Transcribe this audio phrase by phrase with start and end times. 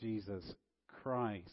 [0.00, 0.44] Jesus
[1.02, 1.48] Christ.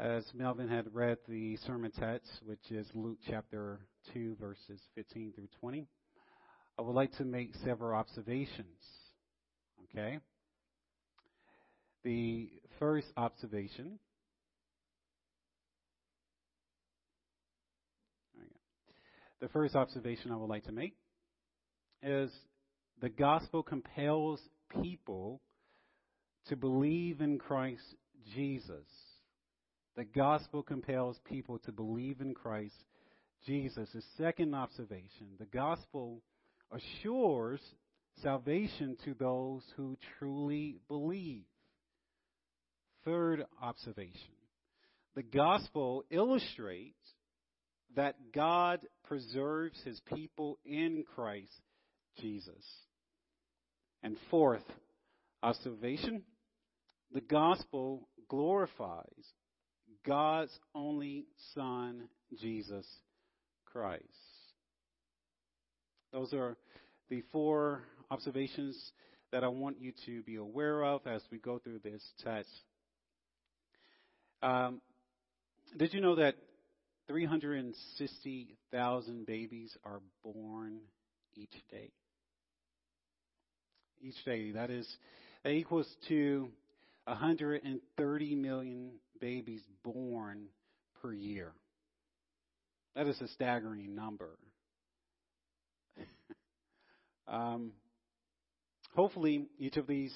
[0.00, 3.80] As Melvin had read the sermon text, which is Luke chapter
[4.12, 5.86] 2, verses 15 through 20,
[6.78, 8.82] I would like to make several observations.
[9.84, 10.18] Okay?
[12.04, 13.98] The first observation
[19.40, 20.94] the first observation I would like to make
[22.02, 22.30] is
[23.00, 24.40] the gospel compels
[24.82, 25.40] people
[26.48, 27.82] to believe in Christ
[28.34, 28.86] Jesus.
[29.96, 32.74] The gospel compels people to believe in Christ
[33.46, 33.88] Jesus.
[33.92, 36.22] The second observation, the gospel
[36.70, 37.60] assures
[38.22, 41.44] salvation to those who truly believe.
[43.04, 44.34] Third observation,
[45.14, 46.96] the gospel illustrates
[47.96, 51.60] that God preserves his people in Christ
[52.20, 52.64] Jesus.
[54.02, 54.64] And fourth
[55.42, 56.22] observation,
[57.12, 59.04] the gospel glorifies
[60.06, 62.08] God's only Son,
[62.40, 62.86] Jesus
[63.66, 64.04] Christ.
[66.12, 66.56] Those are
[67.10, 68.92] the four observations
[69.32, 72.50] that I want you to be aware of as we go through this text.
[74.42, 74.80] Um,
[75.76, 76.36] did you know that
[77.08, 80.78] 360,000 babies are born
[81.34, 81.90] each day?
[84.00, 84.52] Each day.
[84.52, 84.88] That is,
[85.44, 86.48] that equals to
[87.08, 90.46] 130 million babies born
[91.00, 91.52] per year.
[92.94, 94.36] That is a staggering number.
[97.28, 97.72] um,
[98.94, 100.14] hopefully, each of these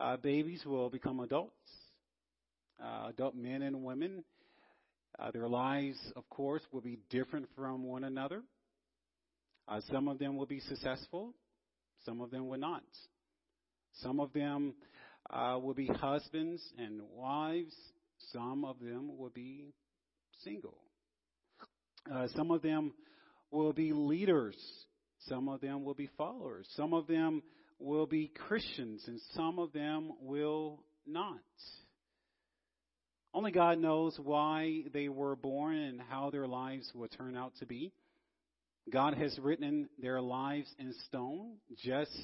[0.00, 1.52] uh, babies will become adults,
[2.82, 4.24] uh, adult men and women.
[5.18, 8.42] Uh, their lives, of course, will be different from one another.
[9.68, 11.34] Uh, some of them will be successful,
[12.04, 12.82] some of them will not.
[14.00, 14.74] Some of them
[15.32, 17.74] uh, will be husbands and wives.
[18.32, 19.72] Some of them will be
[20.44, 20.76] single.
[22.12, 22.92] Uh, some of them
[23.50, 24.56] will be leaders.
[25.28, 26.66] Some of them will be followers.
[26.76, 27.42] Some of them
[27.78, 31.40] will be Christians, and some of them will not.
[33.34, 37.66] Only God knows why they were born and how their lives will turn out to
[37.66, 37.92] be.
[38.92, 42.16] God has written their lives in stone, just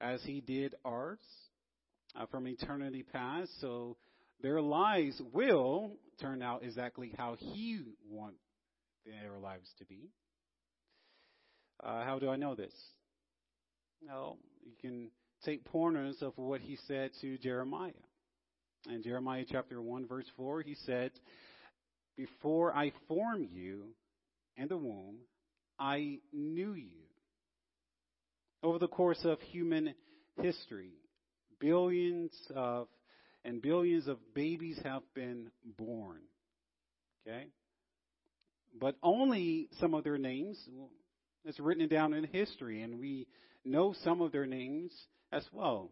[0.00, 1.18] as He did ours
[2.14, 3.50] uh, from eternity past.
[3.60, 3.96] So
[4.42, 8.38] their lives will turn out exactly how He wants
[9.04, 10.10] their lives to be.
[11.82, 12.72] Uh, how do I know this?
[14.06, 15.10] Well, you can
[15.44, 17.92] take pointers of what He said to Jeremiah.
[18.88, 21.10] In Jeremiah chapter 1, verse 4, He said,
[22.16, 23.88] Before I formed you
[24.56, 25.16] in the womb,
[25.78, 27.02] I knew you.
[28.62, 29.94] Over the course of human
[30.40, 30.92] history,
[31.60, 32.88] billions of
[33.44, 36.20] and billions of babies have been born.
[37.26, 37.46] Okay?
[38.78, 40.58] But only some of their names
[41.44, 43.26] is written down in history, and we
[43.64, 44.92] know some of their names
[45.32, 45.90] as well.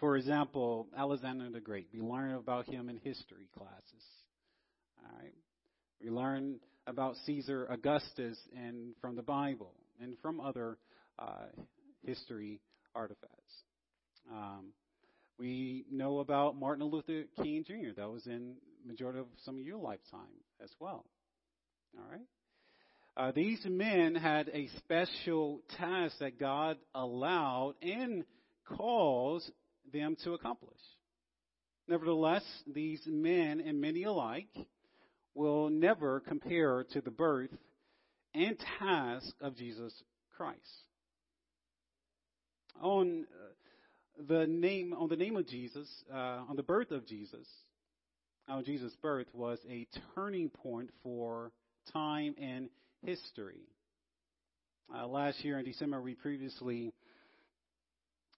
[0.00, 1.88] For example, Alexander the Great.
[1.92, 4.04] We learn about him in history classes.
[4.98, 5.32] All right.
[6.02, 6.56] We learn
[6.86, 10.76] about Caesar Augustus and from the Bible and from other
[11.18, 11.46] uh,
[12.04, 12.60] history
[12.94, 13.63] artifacts.
[14.30, 14.72] Um,
[15.38, 17.92] we know about Martin Luther King Jr.
[17.96, 20.20] That was in majority of some of your lifetime
[20.62, 21.04] as well.
[21.98, 22.26] All right.
[23.16, 28.24] Uh, these men had a special task that God allowed and
[28.76, 29.50] caused
[29.92, 30.80] them to accomplish.
[31.86, 32.42] Nevertheless,
[32.72, 34.48] these men and many alike
[35.34, 37.50] will never compare to the birth
[38.34, 39.92] and task of Jesus
[40.36, 40.58] Christ.
[42.80, 43.63] On uh,
[44.28, 47.46] the name, on the name of Jesus, uh, on the birth of Jesus,
[48.48, 51.52] on Jesus' birth was a turning point for
[51.92, 52.68] time and
[53.04, 53.62] history.
[54.94, 56.92] Uh, last year in December, we previously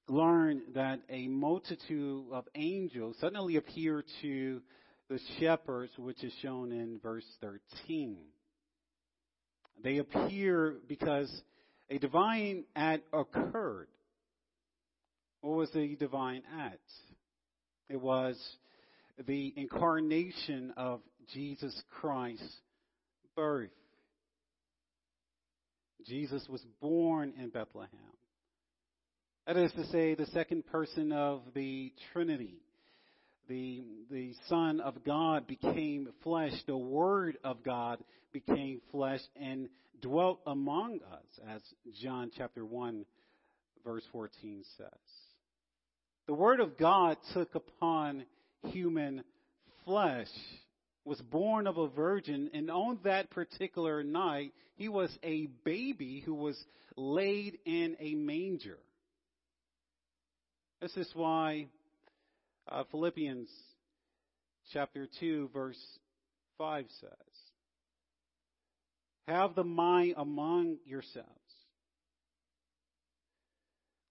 [0.08, 4.62] learned that a multitude of angels suddenly appeared to
[5.08, 8.16] the shepherds, which is shown in verse 13.
[9.82, 11.30] They appear because
[11.90, 13.88] a divine act occurred.
[15.40, 16.80] What was the divine act?
[17.88, 18.36] It was
[19.26, 21.00] the incarnation of
[21.32, 22.56] Jesus Christ's
[23.34, 23.70] birth.
[26.06, 27.90] Jesus was born in Bethlehem.
[29.46, 32.58] That is to say, the second person of the Trinity.
[33.48, 36.52] The, the Son of God became flesh.
[36.66, 38.02] The Word of God
[38.32, 39.68] became flesh and
[40.00, 41.62] dwelt among us, as
[42.02, 43.04] John chapter 1,
[43.84, 44.88] verse 14 says.
[46.26, 48.24] The Word of God took upon
[48.64, 49.22] human
[49.84, 50.28] flesh,
[51.04, 56.34] was born of a virgin, and on that particular night, he was a baby who
[56.34, 56.60] was
[56.96, 58.78] laid in a manger.
[60.80, 61.68] This is why
[62.68, 63.48] uh, Philippians
[64.72, 65.78] chapter 2, verse
[66.58, 67.10] 5 says,
[69.28, 71.30] Have the mind among yourselves,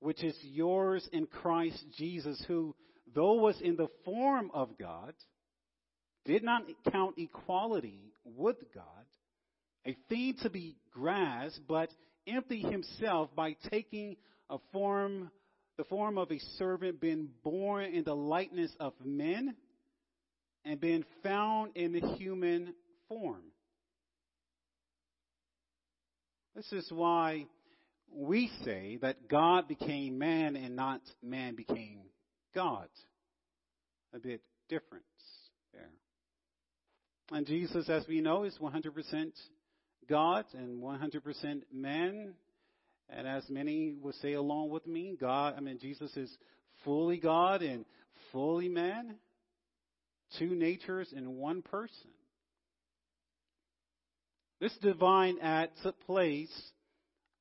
[0.05, 2.75] which is yours in Christ Jesus, who,
[3.15, 5.15] though was in the form of God,
[6.25, 6.61] did not
[6.91, 8.83] count equality with God
[9.83, 11.89] a thing to be grasped, but
[12.27, 14.15] emptied himself by taking
[14.51, 15.31] a form,
[15.77, 19.55] the form of a servant, being born in the likeness of men,
[20.65, 22.75] and being found in the human
[23.09, 23.41] form.
[26.55, 27.47] This is why
[28.15, 31.99] we say that God became man and not man became
[32.53, 32.87] God.
[34.13, 35.03] A bit difference
[35.73, 35.89] there.
[37.31, 39.31] And Jesus, as we know, is 100%
[40.09, 42.33] God and 100% man.
[43.09, 46.35] And as many will say along with me, God, I mean, Jesus is
[46.83, 47.85] fully God and
[48.31, 49.15] fully man.
[50.39, 52.09] Two natures in one person.
[54.59, 56.51] This divine act took place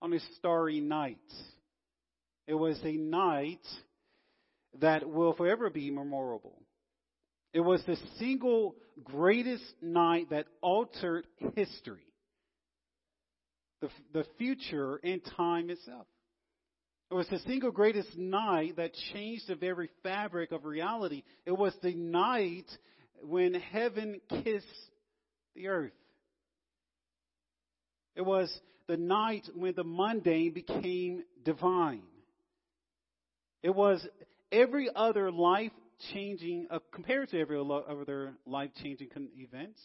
[0.05, 1.17] on a starry night.
[2.47, 3.67] It was a night
[4.81, 6.61] that will forever be memorable.
[7.55, 12.05] It was the single greatest night that altered history,
[13.81, 16.07] the, the future and time itself.
[17.11, 21.23] It was the single greatest night that changed the very fabric of reality.
[21.47, 22.67] It was the night
[23.23, 24.67] when heaven kissed
[25.55, 25.93] the earth.
[28.17, 28.53] It was
[28.89, 32.03] the night when the mundane became divine.
[33.63, 34.07] It was
[34.53, 35.73] every other life
[36.13, 39.79] changing, uh, compared to every other life changing event,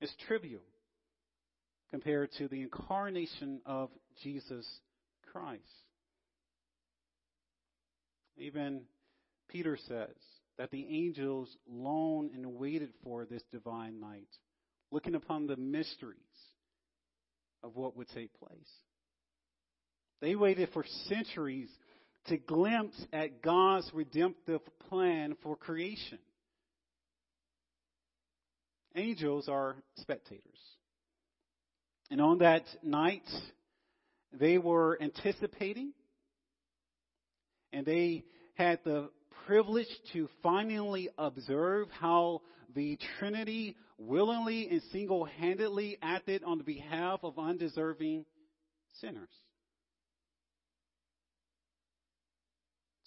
[0.00, 0.60] is trivial
[1.90, 3.88] compared to the incarnation of
[4.22, 4.66] Jesus
[5.32, 5.62] Christ.
[8.36, 8.82] Even
[9.48, 10.14] Peter says
[10.58, 14.28] that the angels longed and waited for this divine night,
[14.90, 16.18] looking upon the mysteries
[17.66, 18.70] of what would take place.
[20.20, 21.68] They waited for centuries
[22.28, 26.18] to glimpse at God's redemptive plan for creation.
[28.94, 30.42] Angels are spectators.
[32.10, 33.28] And on that night,
[34.32, 35.92] they were anticipating
[37.72, 38.24] and they
[38.54, 39.10] had the
[39.46, 42.40] privilege to finally observe how
[42.74, 48.24] the Trinity willingly and single handedly acted on the behalf of undeserving
[49.00, 49.28] sinners.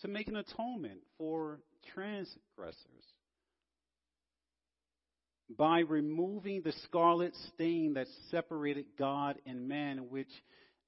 [0.01, 1.59] To make an atonement for
[1.93, 2.85] transgressors.
[5.57, 10.29] By removing the scarlet stain that separated God and man, which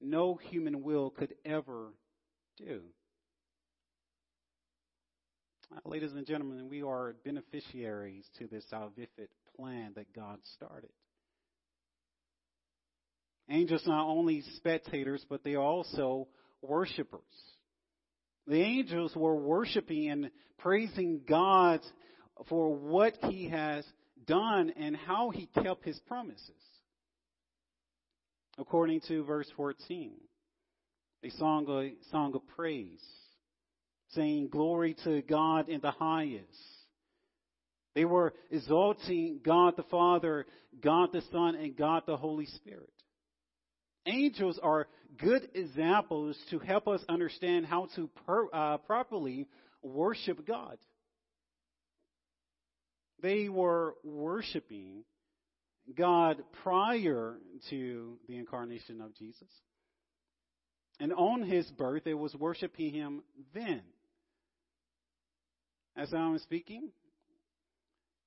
[0.00, 1.92] no human will could ever
[2.56, 2.82] do.
[5.84, 10.90] Ladies and gentlemen, we are beneficiaries to this salvific plan that God started.
[13.50, 16.28] Angels not only spectators, but they are also
[16.62, 17.20] worshipers.
[18.46, 21.80] The angels were worshiping and praising God
[22.48, 23.84] for what he has
[24.26, 26.50] done and how he kept his promises.
[28.58, 30.12] According to verse 14,
[31.22, 33.02] they sung a song of praise
[34.10, 36.46] saying, Glory to God in the highest.
[37.94, 40.46] They were exalting God the Father,
[40.80, 42.90] God the Son, and God the Holy Spirit.
[44.06, 49.46] Angels are good examples to help us understand how to per, uh, properly
[49.82, 50.78] worship God.
[53.20, 55.04] They were worshiping
[55.94, 57.38] God prior
[57.70, 59.48] to the incarnation of Jesus.
[60.98, 63.22] And on his birth, they was worshiping him
[63.54, 63.82] then
[65.96, 66.90] as I'm speaking,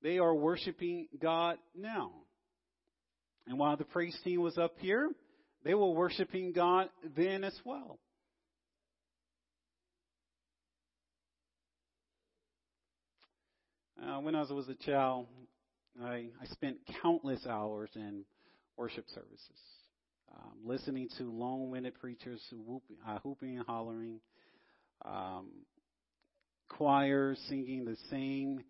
[0.01, 2.11] they are worshiping God now.
[3.47, 5.09] And while the praise team was up here,
[5.63, 7.99] they were worshiping God then as well.
[14.01, 15.25] Uh, when I was a child,
[16.03, 18.23] I, I spent countless hours in
[18.77, 19.39] worship services,
[20.35, 24.19] um, listening to long-winded preachers whooping, uh, and hollering,
[25.03, 25.49] um,
[26.69, 28.63] choirs singing the same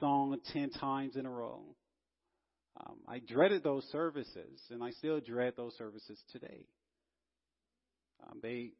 [0.00, 1.62] song 10 times in a row.
[2.80, 6.66] Um, I dreaded those services, and I still dread those services today.
[8.24, 8.72] Um, they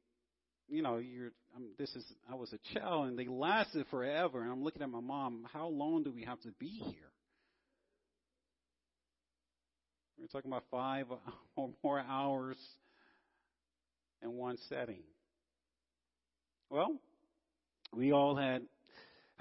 [0.73, 4.41] you know, you're, I'm, this is, I was a child and they lasted forever.
[4.41, 7.11] And I'm looking at my mom, how long do we have to be here?
[10.19, 11.07] We're talking about five
[11.57, 12.57] or more hours
[14.23, 15.03] in one setting.
[16.71, 16.97] Well,
[17.95, 18.63] we all had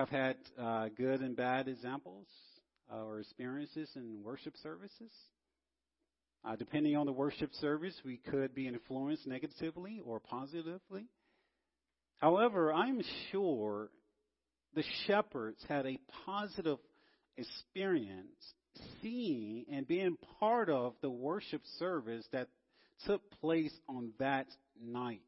[0.02, 2.26] have had uh, good and bad examples
[2.92, 5.12] uh, or experiences in worship services.
[6.44, 11.06] Uh, depending on the worship service, we could be influenced negatively or positively.
[12.18, 13.90] However, I'm sure
[14.74, 16.80] the shepherds had a positive
[17.38, 18.54] experience
[19.04, 22.48] seeing and being part of the worship service that
[23.06, 24.48] took place on that
[24.84, 25.22] night.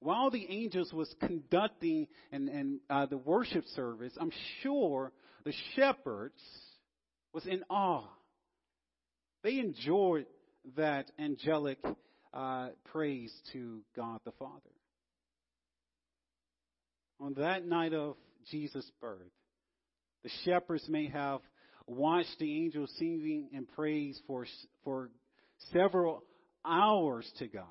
[0.00, 5.12] While the angels was conducting and, and uh, the worship service, I'm sure
[5.44, 6.40] the shepherds
[7.32, 8.08] was in awe.
[9.42, 10.26] They enjoyed
[10.76, 11.78] that angelic
[12.32, 14.52] uh, praise to God the Father.
[17.20, 18.16] On that night of
[18.50, 19.18] Jesus' birth,
[20.22, 21.40] the shepherds may have
[21.86, 24.46] watched the angels singing and praise for,
[24.84, 25.10] for
[25.72, 26.22] several
[26.64, 27.64] hours to God.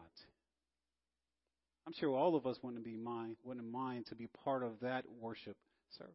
[1.88, 5.06] I'm sure all of us wouldn't be mind, wouldn't mind to be part of that
[5.22, 5.56] worship
[5.98, 6.14] service.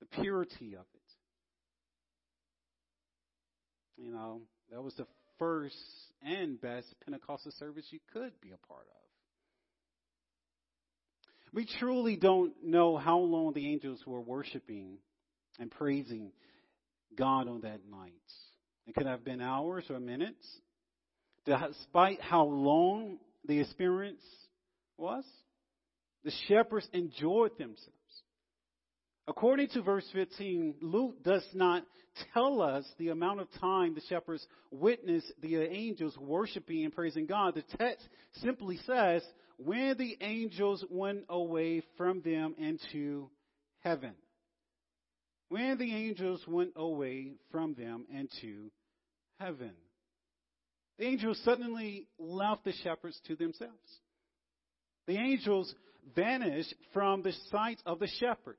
[0.00, 1.12] The purity of it.
[4.02, 4.40] You know,
[4.72, 5.06] that was the
[5.38, 5.76] first
[6.22, 8.96] and best Pentecostal service you could be a part of.
[11.52, 14.98] We truly don't know how long the angels were worshiping
[15.60, 16.32] and praising
[17.16, 18.12] God on that night.
[18.88, 20.44] It could have been hours or minutes.
[21.46, 24.22] Despite how long the experience
[24.96, 25.24] was,
[26.24, 27.94] the shepherds enjoyed themselves.
[29.26, 31.84] According to verse 15, Luke does not
[32.34, 37.54] tell us the amount of time the shepherds witnessed the angels worshiping and praising God.
[37.54, 38.06] The text
[38.42, 39.22] simply says,
[39.56, 43.30] when the angels went away from them into
[43.80, 44.14] heaven.
[45.48, 48.70] When the angels went away from them into
[49.38, 49.72] heaven.
[51.00, 53.72] The angels suddenly left the shepherds to themselves.
[55.06, 55.74] The angels
[56.14, 58.58] vanished from the sight of the shepherds.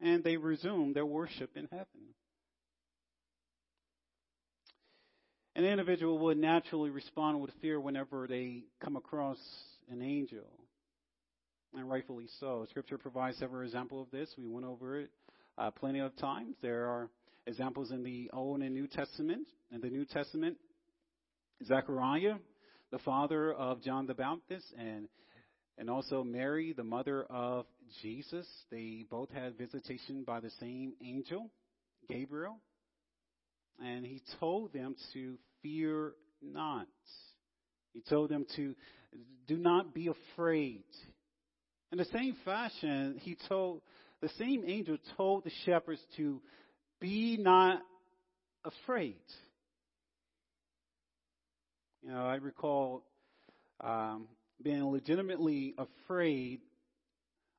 [0.00, 2.14] And they resumed their worship in heaven.
[5.54, 9.36] An individual would naturally respond with fear whenever they come across
[9.90, 10.48] an angel.
[11.74, 12.66] And rightfully so.
[12.70, 14.34] Scripture provides several examples of this.
[14.38, 15.10] We went over it
[15.58, 16.56] uh, plenty of times.
[16.62, 17.10] There are
[17.48, 19.46] examples in the Old and New Testament.
[19.72, 20.58] In the New Testament,
[21.66, 22.34] Zechariah,
[22.92, 25.08] the father of John the Baptist, and
[25.78, 27.64] and also Mary, the mother of
[28.02, 31.50] Jesus, they both had visitation by the same angel,
[32.08, 32.58] Gabriel.
[33.80, 36.88] And he told them to fear not.
[37.92, 38.74] He told them to
[39.46, 40.82] do not be afraid.
[41.92, 43.82] In the same fashion, he told
[44.20, 46.40] the same angel told the shepherds to
[47.00, 47.80] be not
[48.64, 49.16] afraid.
[52.02, 53.04] You know, I recall
[53.80, 54.28] um,
[54.62, 56.60] being legitimately afraid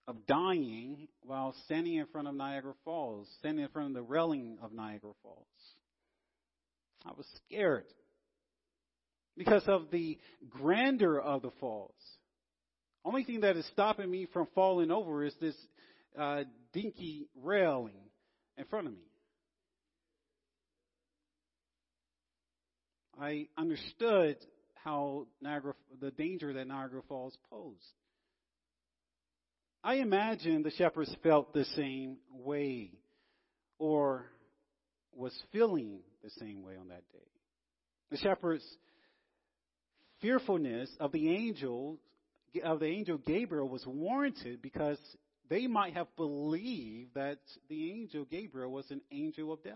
[0.07, 4.57] of dying while standing in front of Niagara Falls, standing in front of the railing
[4.63, 5.45] of Niagara Falls.
[7.05, 7.85] I was scared
[9.37, 10.17] because of the
[10.49, 11.93] grandeur of the falls.
[13.05, 15.55] Only thing that is stopping me from falling over is this
[16.17, 16.43] uh,
[16.73, 17.93] dinky railing
[18.57, 19.08] in front of me.
[23.19, 24.37] I understood
[24.83, 27.83] how Niagara, the danger that Niagara Falls posed.
[29.83, 32.91] I imagine the shepherds felt the same way
[33.77, 34.25] or
[35.13, 37.27] was feeling the same way on that day.
[38.11, 38.65] The shepherds'
[40.21, 41.97] fearfulness of the angel
[42.63, 44.97] of the angel Gabriel was warranted because
[45.49, 49.75] they might have believed that the angel Gabriel was an angel of death.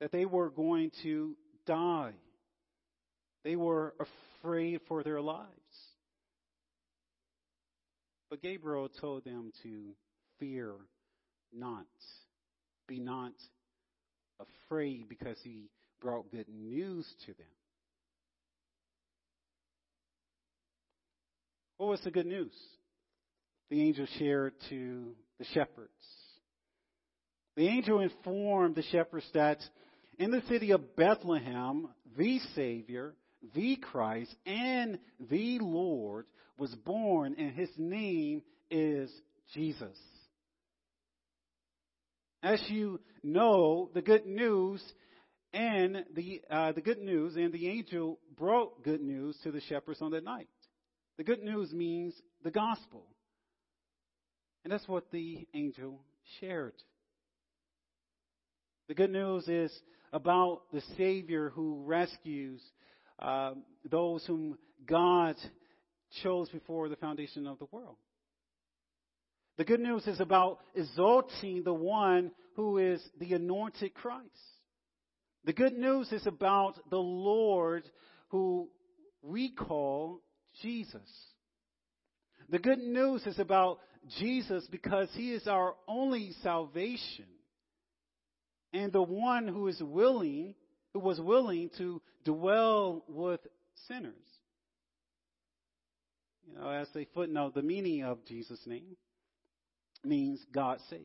[0.00, 1.36] That they were going to
[1.66, 2.12] die.
[3.44, 3.94] They were
[4.42, 5.48] afraid for their lives.
[8.30, 9.94] But Gabriel told them to
[10.38, 10.72] fear
[11.52, 11.86] not.
[12.88, 13.32] Be not
[14.40, 15.68] afraid because he
[16.00, 17.46] brought good news to them.
[21.76, 22.52] What was the good news?
[23.70, 25.90] The angel shared to the shepherds.
[27.56, 29.58] The angel informed the shepherds that
[30.18, 33.14] in the city of Bethlehem, the Savior,
[33.54, 34.98] the Christ, and
[35.30, 36.26] the Lord
[36.58, 39.10] was born, and his name is
[39.52, 39.96] Jesus.
[42.42, 44.82] As you know, the good news
[45.52, 50.02] and the uh, the good news, and the angel brought good news to the shepherds
[50.02, 50.48] on that night.
[51.16, 53.06] The good news means the gospel,
[54.64, 56.00] and that's what the angel
[56.40, 56.74] shared.
[58.86, 59.72] The good news is
[60.12, 62.60] about the Savior who rescues
[63.18, 63.52] uh,
[63.90, 65.36] those whom God
[66.22, 67.96] chose before the foundation of the world.
[69.56, 74.28] The good news is about exalting the one who is the anointed Christ.
[75.44, 77.84] The good news is about the Lord
[78.28, 78.68] who
[79.22, 80.20] we call
[80.60, 81.08] Jesus.
[82.50, 83.78] The good news is about
[84.18, 87.26] Jesus because he is our only salvation
[88.74, 90.54] and the one who is willing,
[90.92, 93.40] who was willing to dwell with
[93.86, 94.12] sinners.
[96.46, 98.96] You know, as a footnote, the meaning of Jesus' name
[100.04, 101.02] means God saves.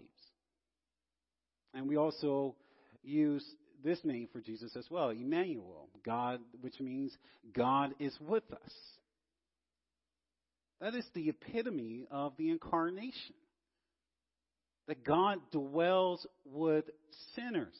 [1.74, 2.56] And we also
[3.04, 3.46] use
[3.84, 7.16] this name for Jesus as well, Emmanuel, God, which means
[7.54, 8.72] God is with us.
[10.82, 13.36] That is the epitome of the incarnation.
[14.90, 16.84] That God dwells with
[17.36, 17.78] sinners.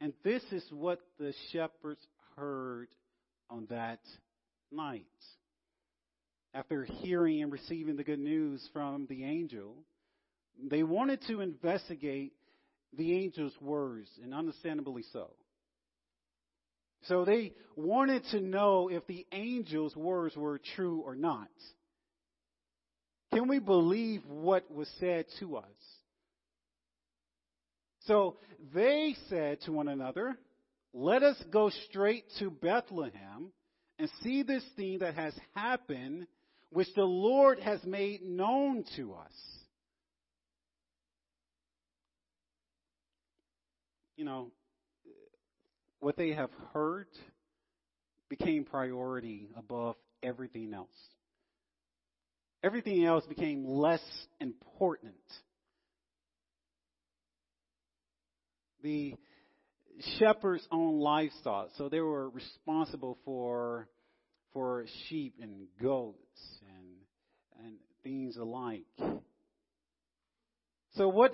[0.00, 1.98] And this is what the shepherds
[2.36, 2.86] heard
[3.50, 3.98] on that
[4.70, 5.06] night.
[6.54, 9.74] After hearing and receiving the good news from the angel,
[10.62, 12.34] they wanted to investigate
[12.96, 15.30] the angel's words, and understandably so.
[17.08, 21.48] So they wanted to know if the angel's words were true or not.
[23.32, 25.64] Can we believe what was said to us?
[28.06, 28.36] So
[28.74, 30.36] they said to one another,
[30.92, 33.52] Let us go straight to Bethlehem
[33.98, 36.26] and see this thing that has happened,
[36.70, 39.32] which the Lord has made known to us.
[44.16, 44.50] You know,
[46.00, 47.06] what they have heard
[48.28, 50.88] became priority above everything else.
[52.62, 54.02] Everything else became less
[54.40, 55.14] important.
[58.82, 59.14] The
[60.18, 63.88] shepherds owned livestock, so they were responsible for
[64.52, 68.86] for sheep and goats and and things alike.
[70.96, 71.32] So what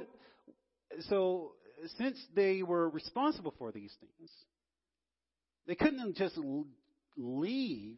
[1.09, 1.53] so
[1.99, 4.31] since they were responsible for these things,
[5.67, 6.39] they couldn't just
[7.17, 7.97] leave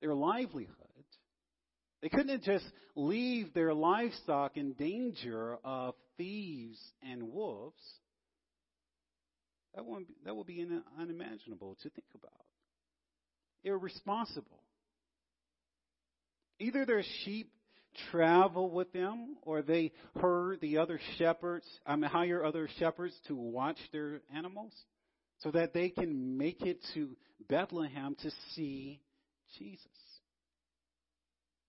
[0.00, 0.83] their livelihood.
[2.04, 7.80] They couldn't just leave their livestock in danger of thieves and wolves.
[9.74, 10.66] That would be, that would be
[11.00, 12.44] unimaginable to think about.
[13.64, 14.60] Irresponsible.
[16.58, 17.50] Either their sheep
[18.10, 19.90] travel with them, or they
[20.20, 24.74] herd the other shepherds, I mean, hire other shepherds to watch their animals
[25.38, 27.16] so that they can make it to
[27.48, 29.00] Bethlehem to see
[29.58, 29.88] Jesus.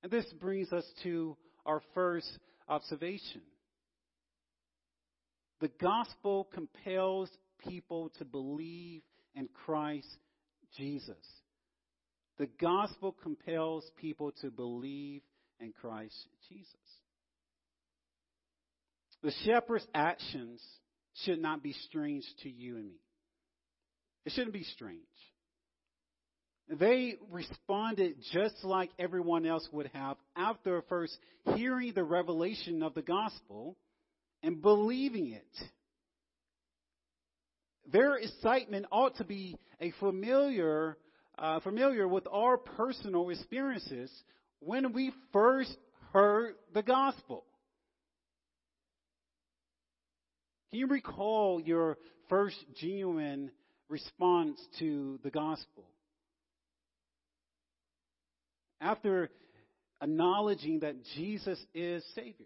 [0.05, 2.27] And this brings us to our first
[2.69, 3.41] observation.
[5.61, 7.27] The gospel compels
[7.67, 9.01] people to believe
[9.33, 10.05] in Christ
[10.77, 11.17] Jesus.
[12.37, 15.23] The gospel compels people to believe
[15.59, 16.69] in Christ Jesus.
[19.23, 20.61] The shepherd's actions
[21.23, 23.01] should not be strange to you and me.
[24.23, 25.01] It shouldn't be strange.
[26.67, 31.15] They responded just like everyone else would have after first
[31.55, 33.77] hearing the revelation of the gospel
[34.41, 35.45] and believing it.
[37.91, 40.97] Their excitement ought to be a familiar,
[41.37, 44.11] uh, familiar with our personal experiences
[44.59, 45.77] when we first
[46.13, 47.43] heard the gospel.
[50.71, 51.97] Can you recall your
[52.27, 53.51] first genuine
[53.87, 55.85] response to the gospel?
[58.81, 59.29] After
[60.01, 62.45] acknowledging that Jesus is Savior.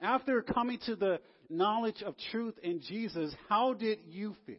[0.00, 4.56] After coming to the knowledge of truth in Jesus, how did you feel?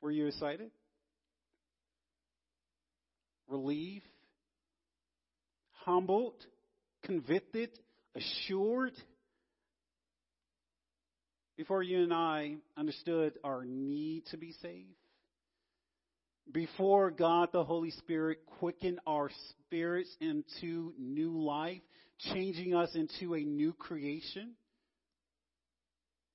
[0.00, 0.70] Were you excited?
[3.48, 4.06] Relieved?
[5.84, 6.34] Humbled?
[7.04, 7.70] Convicted?
[8.14, 8.92] Assured?
[11.56, 14.96] Before you and I understood our need to be saved,
[16.50, 21.82] before God the Holy Spirit quickened our spirits into new life,
[22.32, 24.52] changing us into a new creation.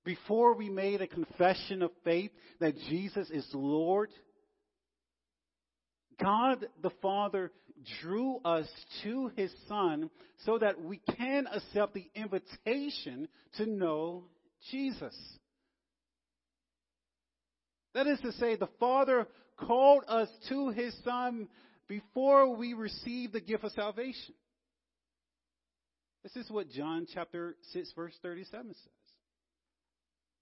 [0.05, 4.09] Before we made a confession of faith that Jesus is Lord,
[6.21, 7.51] God the Father
[8.01, 8.67] drew us
[9.03, 10.09] to his Son
[10.45, 14.23] so that we can accept the invitation to know
[14.71, 15.15] Jesus.
[17.93, 21.47] That is to say, the Father called us to his Son
[21.87, 24.35] before we received the gift of salvation.
[26.23, 28.77] This is what John chapter 6 verse 37 says.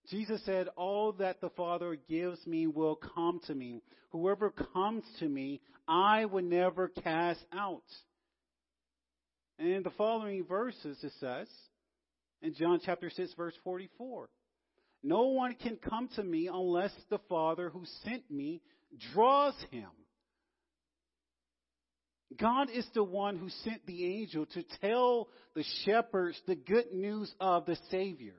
[0.10, 3.82] Jesus said, All that the Father gives me will come to me.
[4.12, 7.84] Whoever comes to me, I will never cast out.
[9.58, 11.47] And in the following verses, it says,
[12.41, 14.30] in John chapter 6, verse 44,
[15.04, 18.62] No one can come to me unless the Father who sent me
[19.13, 19.89] draws him.
[22.38, 27.34] God is the one who sent the angel to tell the shepherds the good news
[27.39, 28.36] of the Savior.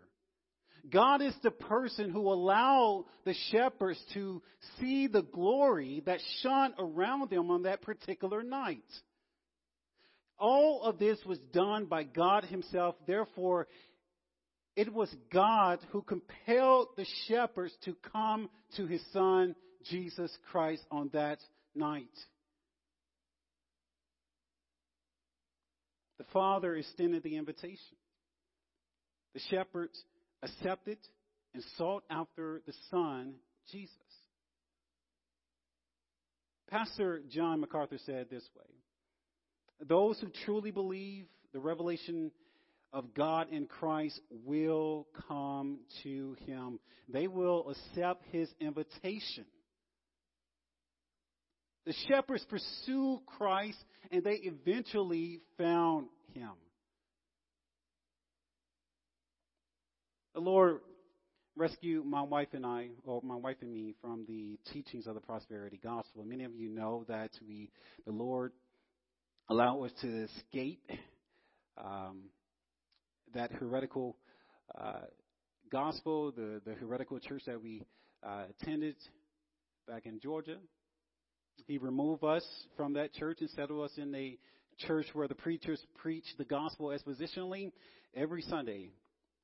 [0.90, 4.42] God is the person who allowed the shepherds to
[4.79, 8.85] see the glory that shone around them on that particular night.
[10.38, 12.95] All of this was done by God Himself.
[13.07, 13.66] Therefore,
[14.77, 19.57] it was God who compelled the shepherds to come to His Son,
[19.90, 21.38] Jesus Christ, on that
[21.75, 22.05] night.
[26.18, 27.96] The Father extended the invitation.
[29.35, 29.99] The shepherds
[30.42, 30.99] accepted
[31.55, 33.35] and sought after the Son,
[33.70, 33.94] Jesus.
[36.70, 42.31] Pastor John MacArthur said this way Those who truly believe the revelation
[42.92, 46.79] of God in Christ will come to him.
[47.09, 49.44] They will accept his invitation.
[51.87, 53.79] The shepherds pursued Christ
[54.11, 56.51] and they eventually found him.
[60.35, 60.81] The Lord
[61.57, 65.20] rescued my wife and I, or my wife and me, from the teachings of the
[65.20, 66.25] prosperity gospel.
[66.25, 67.70] Many of you know that we,
[68.05, 68.53] the Lord,
[69.49, 70.90] allowed us to escape
[71.79, 72.25] um,
[73.35, 74.16] that heretical
[74.79, 75.07] uh,
[75.70, 77.83] gospel, the, the heretical church that we
[78.22, 78.96] uh, attended
[79.88, 80.59] back in Georgia.
[81.66, 82.45] He removed us
[82.77, 84.38] from that church and settled us in a
[84.87, 87.73] church where the preachers preach the gospel expositionally
[88.14, 88.90] every Sunday.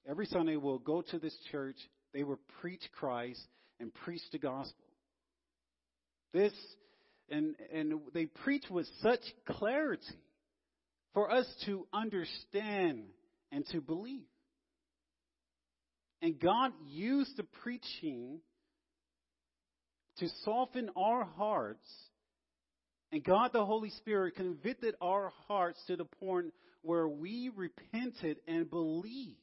[0.09, 1.77] Every Sunday we'll go to this church,
[2.13, 3.41] they will preach Christ
[3.81, 4.85] and preach the gospel.
[6.33, 6.53] This
[7.31, 10.03] and and they preach with such clarity
[11.15, 13.05] for us to understand
[13.51, 14.27] and to believe.
[16.21, 18.41] And God used the preaching
[20.19, 21.87] to soften our hearts.
[23.11, 28.69] And God the Holy Spirit convicted our hearts to the point where we repented and
[28.69, 29.37] believed.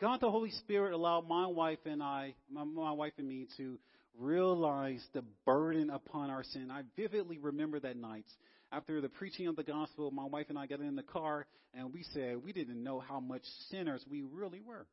[0.00, 3.78] God the Holy Spirit allowed my wife and I, my, my wife and me, to
[4.18, 6.70] realize the burden upon our sin.
[6.70, 8.26] I vividly remember that night.
[8.72, 11.92] After the preaching of the gospel, my wife and I got in the car and
[11.92, 14.86] we said we didn't know how much sinners we really were.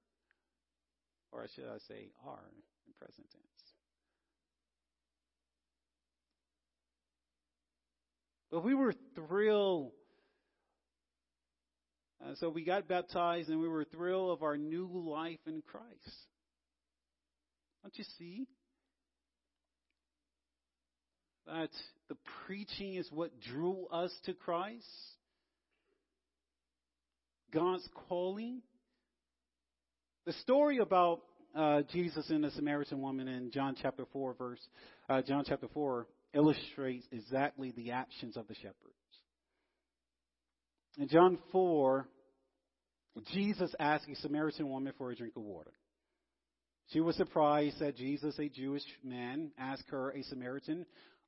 [1.31, 2.43] Or should I say are
[2.87, 3.45] in present tense.
[8.51, 9.93] But we were thrilled
[12.23, 16.15] uh, so we got baptized and we were thrilled of our new life in Christ.
[17.81, 18.45] Don't you see?
[21.47, 21.69] That
[22.09, 24.85] the preaching is what drew us to Christ.
[27.51, 28.61] God's calling.
[30.25, 31.21] The story about
[31.55, 34.59] uh, Jesus and the Samaritan woman in John chapter four, verse
[35.09, 38.95] uh, John chapter four, illustrates exactly the actions of the shepherds.
[40.97, 42.07] In John 4,
[43.33, 45.71] Jesus asked a Samaritan woman for a drink of water.
[46.91, 50.85] She was surprised that Jesus, a Jewish man, asked her, a Samaritan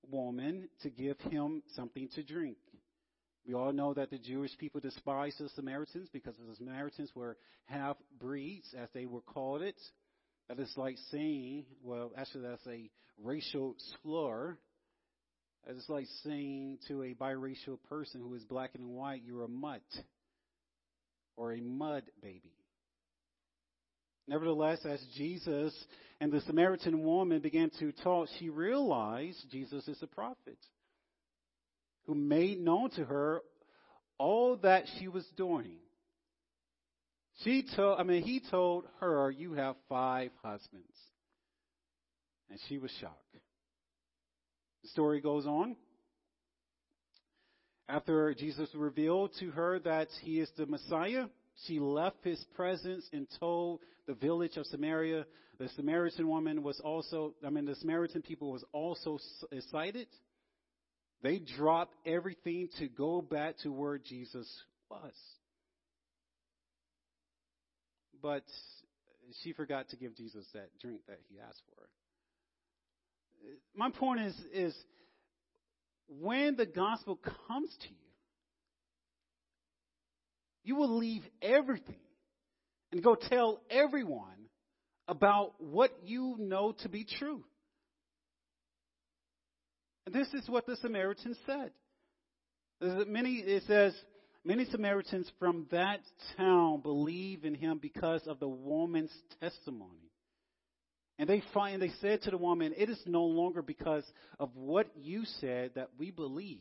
[0.10, 2.58] woman, to give him something to drink.
[3.46, 7.98] We all know that the Jewish people despised the Samaritans because the Samaritans were half
[8.20, 9.76] breeds, as they were called it.
[10.48, 12.90] That is like saying, well, actually, that's a
[13.22, 14.58] racial slur.
[15.68, 19.82] It's like saying to a biracial person who is black and white, you're a mutt
[21.36, 22.54] or a mud baby.
[24.28, 25.74] Nevertheless, as Jesus
[26.22, 30.58] and the Samaritan woman began to talk, she realized Jesus is a prophet
[32.06, 33.42] who made known to her
[34.18, 35.78] all that she was doing.
[37.44, 40.86] She told, I mean, he told her, You have five husbands.
[42.50, 43.18] And she was shocked.
[44.84, 45.76] The story goes on.
[47.89, 51.26] After Jesus revealed to her that he is the Messiah,
[51.66, 55.26] She left his presence and told the village of Samaria.
[55.60, 59.20] The Samaritan woman was also, I mean, the Samaritan people was also
[59.52, 60.08] excited.
[61.24, 64.48] They dropped everything to go back to where Jesus
[64.92, 65.14] was.
[68.22, 68.44] But
[69.42, 71.88] she forgot to give Jesus that drink that he asked for.
[73.76, 74.76] My point is, is
[76.08, 77.96] when the gospel comes to you,
[80.66, 81.96] you will leave everything
[82.92, 84.28] and go tell everyone
[85.08, 87.44] about what you know to be true.
[90.06, 91.72] And this is what the Samaritan said.
[93.08, 93.96] Many, it says,
[94.44, 96.02] many Samaritans from that
[96.36, 100.12] town believe in him because of the woman's testimony.
[101.20, 104.04] And they find, they said to the woman, it is no longer because
[104.39, 106.60] of what you said that we believe.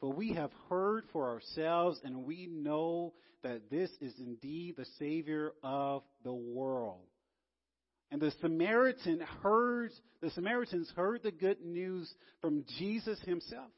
[0.00, 5.52] For we have heard for ourselves and we know that this is indeed the Savior
[5.62, 7.06] of the world.
[8.10, 9.90] And the Samaritan heard,
[10.20, 13.70] the Samaritans heard the good news from Jesus himself.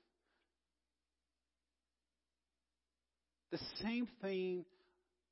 [3.50, 4.66] The same thing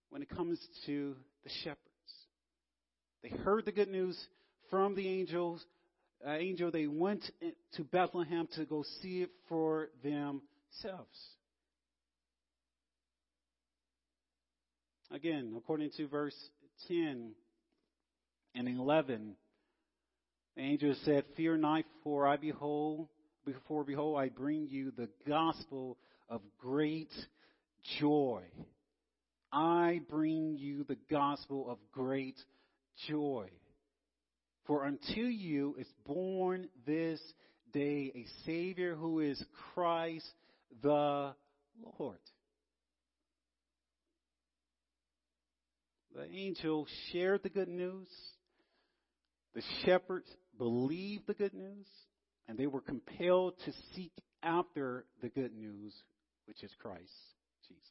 [0.09, 1.81] when it comes to the shepherds.
[3.23, 4.19] They heard the good news
[4.71, 5.65] from the angels.
[6.27, 7.23] Uh, angel, they went
[7.75, 11.19] to Bethlehem to go see it for themselves.
[15.11, 16.35] Again, according to verse
[16.89, 17.33] 10
[18.57, 19.37] and 11,
[20.57, 23.09] the angel said, Fear not, for I behold,
[23.45, 27.13] before behold, I bring you the gospel of great
[28.01, 28.43] joy.
[29.53, 32.39] I bring you the gospel of great
[33.09, 33.49] joy.
[34.67, 37.21] For unto you is born this
[37.73, 39.43] day a Savior who is
[39.75, 40.27] Christ
[40.83, 41.35] the
[41.99, 42.19] Lord.
[46.15, 48.09] The angel shared the good news.
[49.57, 51.87] The shepherds believed the good news,
[52.47, 55.95] and they were compelled to seek after the good news,
[56.45, 57.11] which is Christ
[57.67, 57.83] Jesus.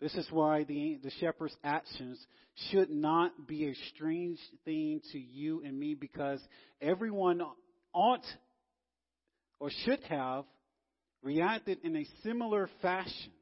[0.00, 2.24] This is why the, the shepherd's actions
[2.70, 6.40] should not be a strange thing to you and me because
[6.80, 7.42] everyone
[7.92, 8.24] ought
[9.58, 10.44] or should have
[11.20, 13.32] reacted in a similar fashion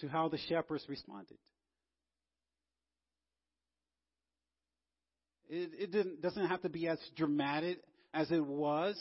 [0.00, 1.38] to how the shepherds responded.
[5.48, 7.78] It, it doesn't have to be as dramatic
[8.12, 8.96] as it was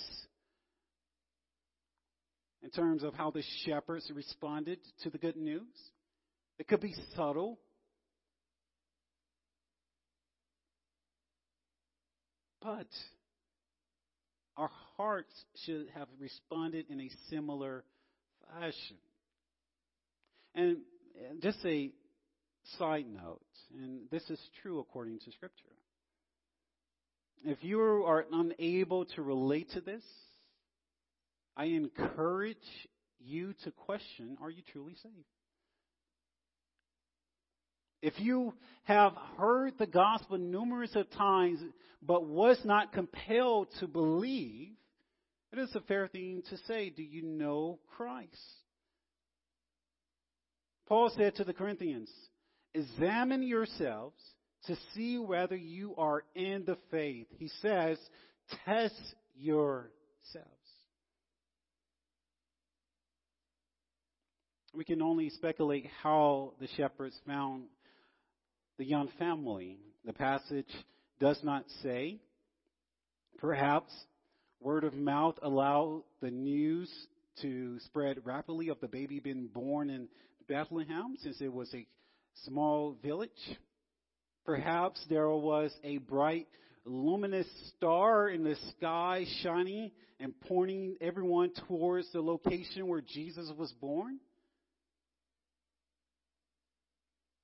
[2.64, 5.68] in terms of how the shepherds responded to the good news.
[6.58, 7.60] It could be subtle.
[12.62, 12.88] But
[14.58, 15.34] our hearts
[15.66, 17.84] should have responded in a similar
[18.54, 18.98] fashion.
[20.56, 20.78] And
[21.42, 21.92] just a
[22.80, 23.42] side note,
[23.78, 25.77] and this is true according to Scripture.
[27.46, 30.04] If you are unable to relate to this,
[31.56, 32.58] I encourage
[33.20, 35.16] you to question are you truly saved?
[38.02, 41.60] If you have heard the gospel numerous of times
[42.02, 44.74] but was not compelled to believe,
[45.52, 48.30] it is a fair thing to say, do you know Christ?
[50.88, 52.10] Paul said to the Corinthians,
[52.74, 54.22] examine yourselves
[54.66, 57.28] to see whether you are in the faith.
[57.38, 57.98] He says,
[58.66, 58.96] test
[59.38, 60.58] yourselves.
[64.78, 67.64] we can only speculate how the shepherds found
[68.78, 69.80] the young family.
[70.06, 70.70] The passage
[71.20, 72.20] does not say.
[73.40, 73.92] Perhaps
[74.62, 76.92] word of mouth allowed the news
[77.42, 80.08] to spread rapidly of the baby being born in
[80.48, 81.88] Bethlehem since it was a
[82.46, 83.32] small village.
[84.48, 86.48] Perhaps there was a bright,
[86.86, 93.72] luminous star in the sky shining and pointing everyone towards the location where Jesus was
[93.74, 94.18] born.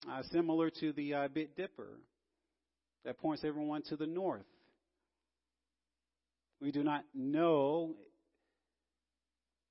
[0.09, 1.99] uh, similar to the uh, Big Dipper
[3.05, 4.45] that points everyone to the north.
[6.61, 7.95] We do not know,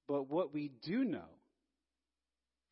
[0.09, 1.21] but what we do know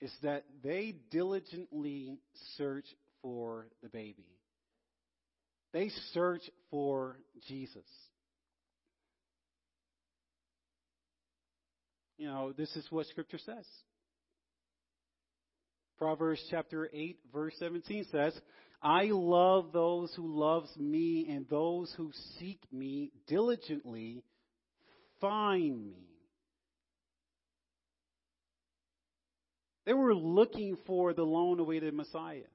[0.00, 2.18] is that they diligently
[2.56, 2.84] search
[3.22, 4.26] for the baby.
[5.72, 7.84] They search for Jesus.
[12.18, 13.64] You know, this is what Scripture says.
[15.96, 18.38] Proverbs chapter 8 verse 17 says,
[18.82, 24.24] I love those who loves me and those who seek me diligently
[25.20, 26.08] find me.
[29.84, 32.48] They were looking for the long awaited Messiah.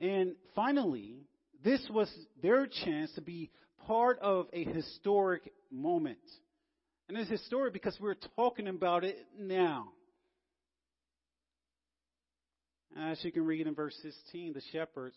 [0.00, 1.26] And finally,
[1.62, 2.10] this was
[2.42, 3.50] their chance to be
[3.86, 6.18] part of a historic moment.
[7.08, 9.88] And it's historic because we're talking about it now.
[12.98, 15.16] As you can read in verse 16, the shepherds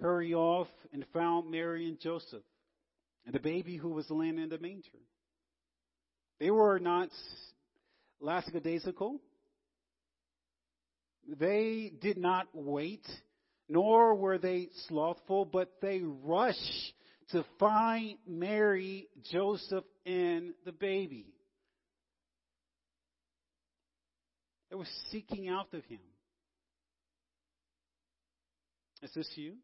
[0.00, 2.42] hurry off and found Mary and Joseph
[3.24, 4.88] and the baby who was laying in the manger.
[6.40, 7.08] They were not
[8.20, 9.20] lackadaisical.
[11.38, 13.06] They did not wait,
[13.68, 16.94] nor were they slothful, but they rushed
[17.30, 21.26] to find Mary, Joseph, and the baby.
[24.70, 26.00] They were seeking out of him.
[29.02, 29.54] Is this you?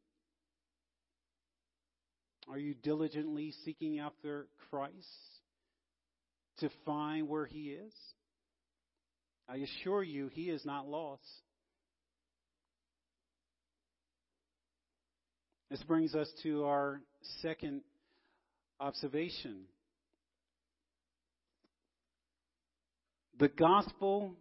[2.49, 4.95] Are you diligently seeking after Christ
[6.59, 7.93] to find where he is?
[9.49, 11.23] I assure you, he is not lost.
[15.75, 17.01] This brings us to our
[17.43, 17.81] second
[18.79, 19.63] observation.
[23.41, 24.37] The gospel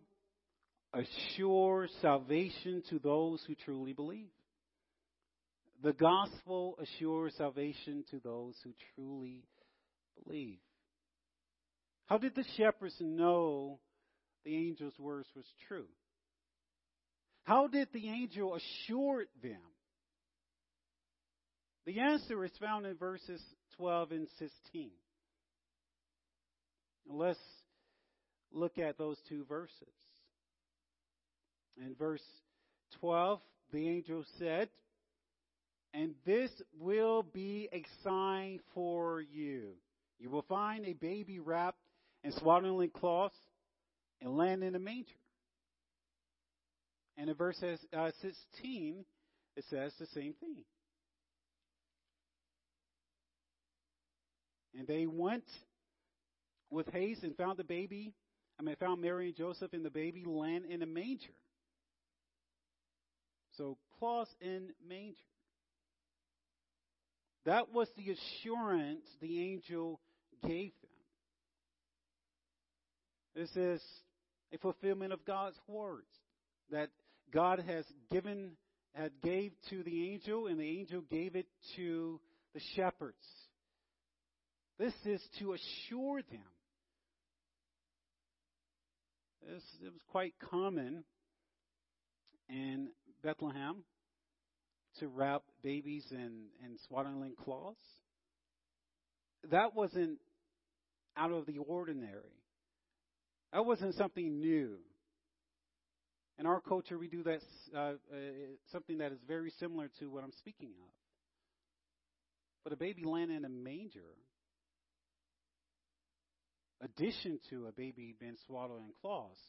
[0.93, 4.29] assures salvation to those who truly believe.
[5.81, 9.41] The gospel assures salvation to those who truly
[10.23, 10.59] believe.
[12.05, 13.79] How did the shepherds know
[14.45, 15.87] the angel's words was true?
[17.41, 19.72] How did the angel assure them?
[21.85, 23.41] The answer is found in verses
[23.77, 24.89] 12 and 16.
[27.07, 27.39] Let's
[28.53, 29.71] look at those two verses.
[31.77, 32.23] In verse
[32.99, 33.39] 12,
[33.71, 34.69] the angel said,
[35.93, 39.71] And this will be a sign for you.
[40.19, 41.79] You will find a baby wrapped
[42.23, 43.35] in swaddling cloths
[44.21, 45.09] and land in a manger.
[47.17, 49.03] And in verse uh, 16,
[49.57, 50.63] it says the same thing.
[54.77, 55.45] And they went
[56.69, 58.13] with haste and found the baby.
[58.59, 61.33] I mean, found Mary and Joseph and the baby land in a manger.
[63.57, 65.17] So, cloth in manger.
[67.45, 69.99] That was the assurance the angel
[70.47, 70.89] gave them.
[73.35, 73.81] This is
[74.53, 76.07] a fulfillment of God's words
[76.71, 76.89] that
[77.33, 78.51] God has given,
[78.93, 82.19] had gave to the angel, and the angel gave it to
[82.53, 83.25] the shepherds.
[84.79, 86.41] This is to assure them.
[89.41, 91.03] This, it was quite common
[92.49, 92.89] in
[93.23, 93.83] Bethlehem
[94.99, 97.85] to wrap babies in, in swaddling cloths.
[99.51, 100.19] That wasn't
[101.17, 102.41] out of the ordinary.
[103.51, 104.77] That wasn't something new.
[106.39, 107.41] In our culture, we do that
[107.75, 107.93] uh, uh,
[108.71, 110.89] something that is very similar to what I'm speaking of.
[112.63, 114.15] But a baby laying in a manger,
[116.83, 119.39] addition to a baby being swaddled in cloths,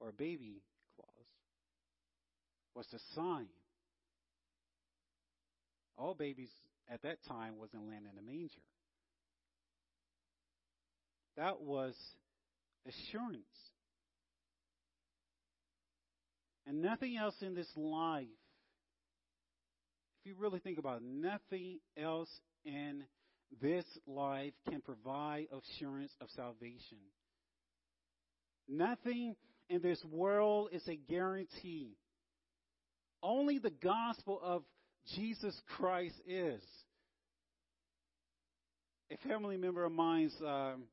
[0.00, 0.62] or a baby
[0.96, 1.30] cloths,
[2.74, 3.46] was the sign.
[5.98, 6.50] All babies
[6.90, 8.60] at that time wasn't laying in a manger.
[11.36, 11.94] That was
[12.86, 13.44] assurance.
[16.66, 18.26] And nothing else in this life,
[20.20, 22.30] if you really think about it, nothing else
[22.64, 23.04] in
[23.60, 26.98] this life can provide assurance of salvation.
[28.68, 29.36] Nothing
[29.68, 31.96] in this world is a guarantee.
[33.22, 34.62] Only the gospel of
[35.14, 36.62] Jesus Christ is.
[39.12, 40.84] A family member of mine's um,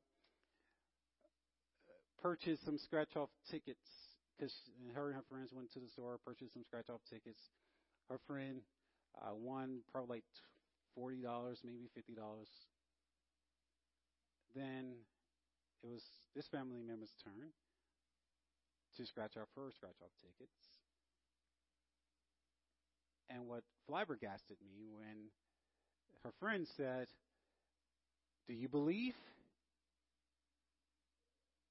[2.22, 3.78] purchased some scratch off tickets
[4.36, 4.52] because
[4.94, 7.40] her and her friends went to the store, purchased some scratch off tickets.
[8.08, 8.60] Her friend
[9.20, 10.24] uh, won probably like
[10.94, 12.48] forty dollars, maybe fifty dollars.
[14.54, 14.94] Then
[15.82, 16.02] it was
[16.34, 17.50] this family member's turn
[18.96, 20.56] to scratch off her scratch off tickets.
[23.30, 25.30] And what flabbergasted me when
[26.22, 27.06] her friend said,
[28.46, 29.14] Do you believe?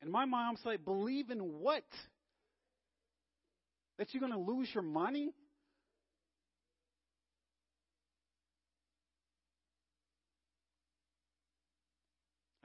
[0.01, 1.85] And my mom's like, believe in what?
[3.97, 5.33] That you're going to lose your money?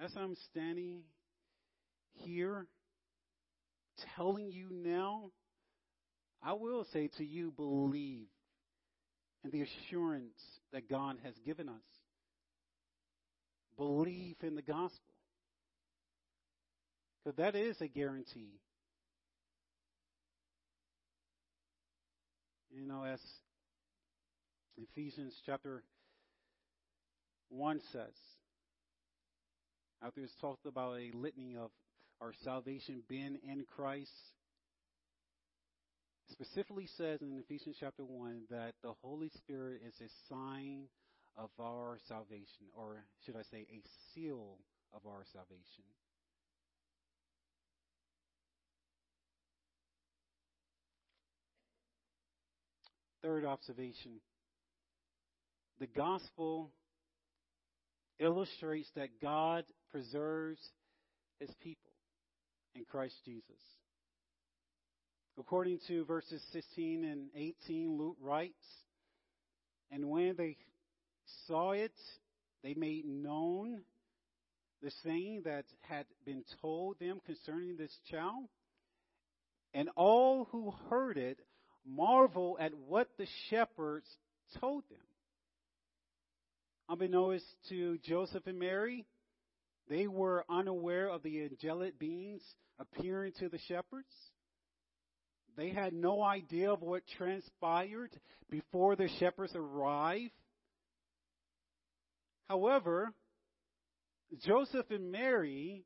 [0.01, 1.01] As I'm standing
[2.13, 2.67] here
[4.17, 5.31] telling you now,
[6.41, 8.29] I will say to you, believe
[9.45, 10.41] in the assurance
[10.73, 11.75] that God has given us.
[13.77, 15.15] Believe in the gospel.
[17.25, 18.61] Because that is a guarantee.
[22.71, 23.21] You know, as
[24.77, 25.83] Ephesians chapter
[27.49, 28.15] 1 says,
[30.05, 31.71] after it's talked about a litany of
[32.21, 34.11] our salvation being in Christ,
[36.31, 40.85] specifically says in Ephesians chapter 1 that the Holy Spirit is a sign
[41.37, 43.83] of our salvation, or should I say, a
[44.13, 44.59] seal
[44.93, 45.85] of our salvation.
[53.23, 54.21] Third observation
[55.81, 56.73] the gospel
[58.19, 60.61] illustrates that God preserves
[61.41, 61.93] his people
[62.75, 63.45] in Christ Jesus.
[65.39, 68.55] According to verses 16 and 18, Luke writes,
[69.91, 70.57] And when they
[71.47, 71.93] saw it,
[72.65, 73.83] they made known
[74.83, 78.49] the saying that had been told them concerning this child.
[79.75, 81.39] And all who heard it
[81.87, 84.07] marvel at what the shepherds
[84.61, 84.99] told them.
[86.89, 89.07] Unbeknownst to Joseph and Mary,
[89.89, 92.43] they were unaware of the angelic beings
[92.79, 94.13] appearing to the shepherds.
[95.57, 98.11] They had no idea of what transpired
[98.51, 100.33] before the shepherds arrived.
[102.49, 103.13] However,
[104.47, 105.85] Joseph and Mary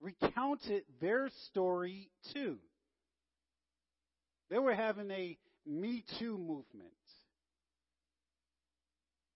[0.00, 2.58] recounted their story too.
[4.50, 6.92] They were having a Me Too movement.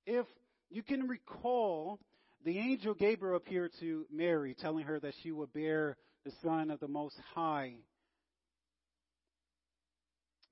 [0.07, 0.27] If
[0.69, 1.99] you can recall,
[2.45, 6.81] the angel Gabriel appeared to Mary, telling her that she would bear the Son of
[6.81, 7.75] the Most High.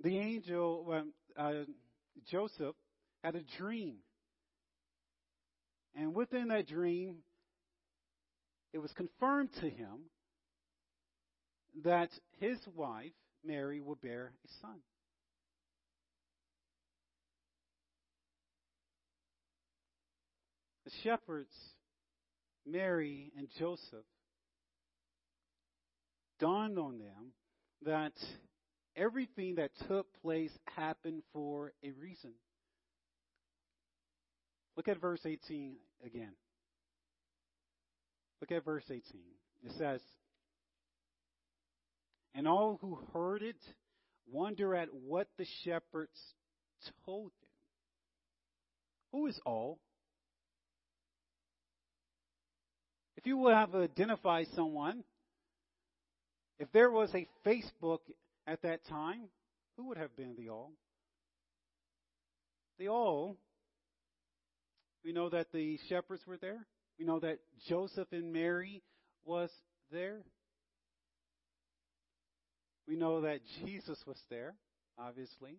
[0.03, 1.05] The angel,
[1.37, 1.53] uh,
[2.31, 2.77] Joseph,
[3.25, 3.97] had a dream.
[5.95, 7.17] And within that dream,
[8.73, 10.11] it was confirmed to him
[11.85, 13.13] that his wife,
[13.45, 14.79] Mary, would bear a son.
[20.85, 21.53] The shepherds,
[22.71, 24.05] Mary and Joseph,
[26.39, 27.33] dawned on them
[27.85, 28.13] that
[28.97, 32.33] everything that took place happened for a reason.
[34.77, 36.33] Look at verse 18 again.
[38.41, 39.03] Look at verse 18.
[39.65, 40.01] It says,
[42.35, 43.57] And all who heard it
[44.31, 46.19] wonder at what the shepherds
[47.05, 47.49] told them.
[49.13, 49.81] Who is all?
[53.29, 55.05] You would have identified someone,
[56.59, 57.99] if there was a Facebook
[58.47, 59.29] at that time,
[59.77, 60.73] who would have been the all?
[62.79, 63.37] The all,
[65.05, 66.67] we know that the shepherds were there.
[66.99, 68.83] We know that Joseph and Mary
[69.27, 69.51] was
[69.93, 70.21] there.
[72.89, 74.55] We know that Jesus was there,
[74.99, 75.59] obviously.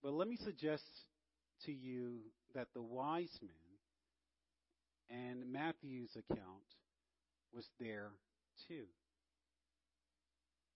[0.00, 0.84] But let me suggest
[1.66, 2.20] to you
[2.58, 6.66] that the wise men and Matthew's account
[7.54, 8.10] was there
[8.66, 8.82] too.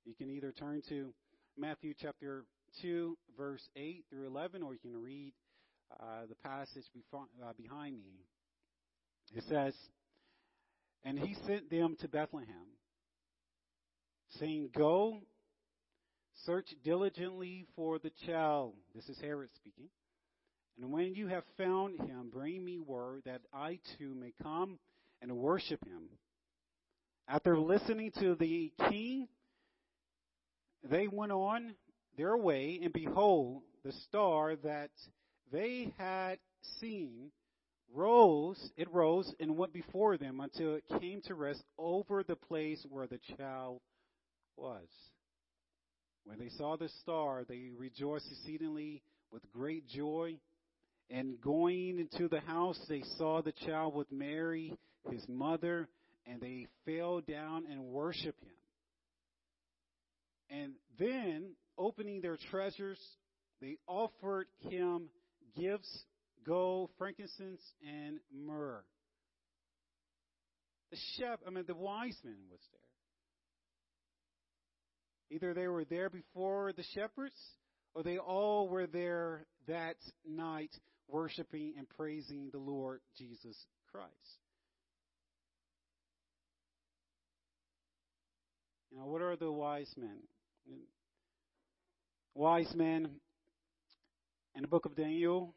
[0.04, 1.12] You can either turn to
[1.58, 2.44] Matthew chapter
[2.82, 5.32] 2, verse 8 through 11, or you can read
[5.98, 8.26] uh, the passage before, uh, behind me.
[9.34, 9.74] It says,
[11.04, 12.76] And he sent them to Bethlehem,
[14.38, 15.22] saying, Go,
[16.46, 18.74] search diligently for the child.
[18.94, 19.88] This is Herod speaking
[20.80, 24.78] and when you have found him, bring me word that I too may come
[25.20, 26.08] and worship him.
[27.28, 29.28] After listening to the king,
[30.82, 31.74] they went on
[32.16, 34.90] their way, and behold, the star that
[35.52, 36.38] they had
[36.80, 37.30] seen
[37.94, 42.84] rose, it rose and went before them until it came to rest over the place
[42.88, 43.80] where the child
[44.56, 44.88] was.
[46.24, 50.36] When they saw the star, they rejoiced exceedingly with great joy.
[51.10, 54.74] And going into the house, they saw the child with Mary,
[55.10, 55.88] his mother,
[56.26, 58.50] and they fell down and worshiped him.
[60.50, 62.98] And then, opening their treasures,
[63.60, 65.08] they offered him
[65.58, 66.04] gifts
[66.46, 68.82] gold, frankincense, and myrrh.
[70.90, 72.80] The chef, I mean, the wise men was there.
[75.36, 77.36] Either they were there before the shepherds,
[77.94, 79.96] or they all were there that
[80.28, 80.70] night
[81.12, 83.56] worshiping and praising the Lord Jesus
[83.92, 84.08] Christ.
[88.90, 90.18] You know, what are the wise men?
[92.34, 93.08] Wise men
[94.54, 95.54] in the book of Daniel,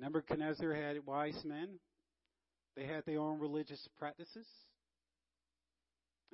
[0.00, 1.78] Nebuchadnezzar had wise men.
[2.76, 4.46] They had their own religious practices.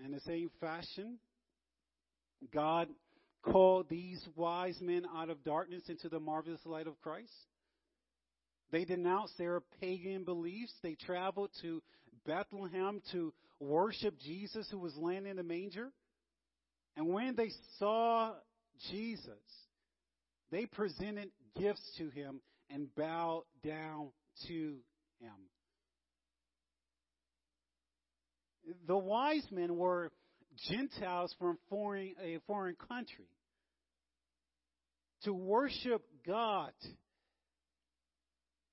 [0.02, 1.18] In the same fashion,
[2.52, 2.88] God
[3.42, 7.32] called these wise men out of darkness into the marvelous light of Christ.
[8.70, 10.72] They denounced their pagan beliefs.
[10.82, 11.82] They traveled to
[12.26, 15.88] Bethlehem to worship Jesus who was laying in the manger.
[16.96, 18.32] And when they saw
[18.90, 19.32] Jesus,
[20.50, 24.10] they presented gifts to him and bowed down
[24.46, 24.76] to
[25.20, 25.32] him.
[28.86, 30.12] The wise men were
[30.68, 33.26] Gentiles from foreign, a foreign country
[35.24, 36.72] to worship God.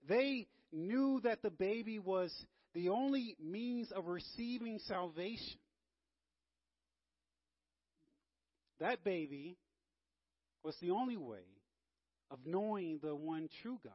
[0.08, 2.34] They knew that the baby was
[2.74, 5.60] the only means of receiving salvation.
[8.80, 9.58] That baby
[10.64, 11.45] was the only way
[12.30, 13.93] of knowing the one true God.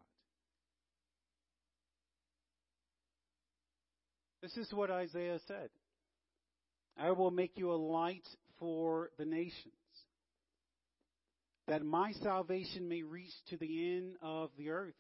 [4.43, 5.69] This is what Isaiah said.
[6.99, 8.27] I will make you a light
[8.59, 9.73] for the nations,
[11.69, 14.95] that my salvation may reach to the end of the earth.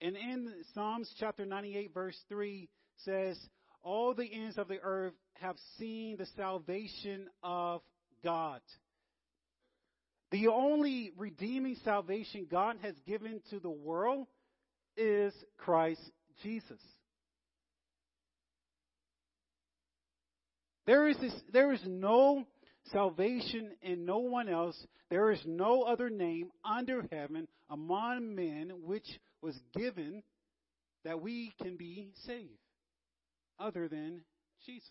[0.00, 2.68] And in Psalms chapter 98, verse 3
[3.04, 3.38] says,
[3.82, 7.82] All the ends of the earth have seen the salvation of
[8.22, 8.60] God.
[10.30, 14.26] The only redeeming salvation God has given to the world
[14.96, 16.00] is Christ
[16.42, 16.80] Jesus.
[20.86, 22.44] There is this, there is no
[22.92, 24.76] salvation in no one else.
[25.10, 29.06] There is no other name under heaven among men which
[29.42, 30.22] was given
[31.04, 32.58] that we can be saved
[33.58, 34.22] other than
[34.66, 34.90] Jesus.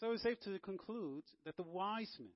[0.00, 2.28] So it's safe to conclude that the wise men,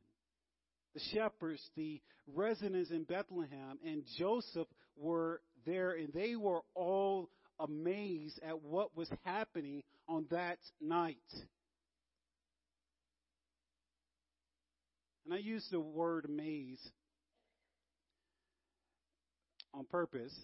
[0.95, 4.67] the shepherds, the residents in Bethlehem, and Joseph
[4.97, 11.17] were there, and they were all amazed at what was happening on that night.
[15.25, 16.81] And I use the word amaze
[19.75, 20.35] on purpose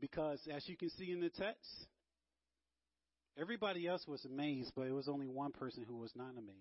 [0.00, 1.86] because, as you can see in the text,
[3.40, 6.58] everybody else was amazed, but it was only one person who was not amazed.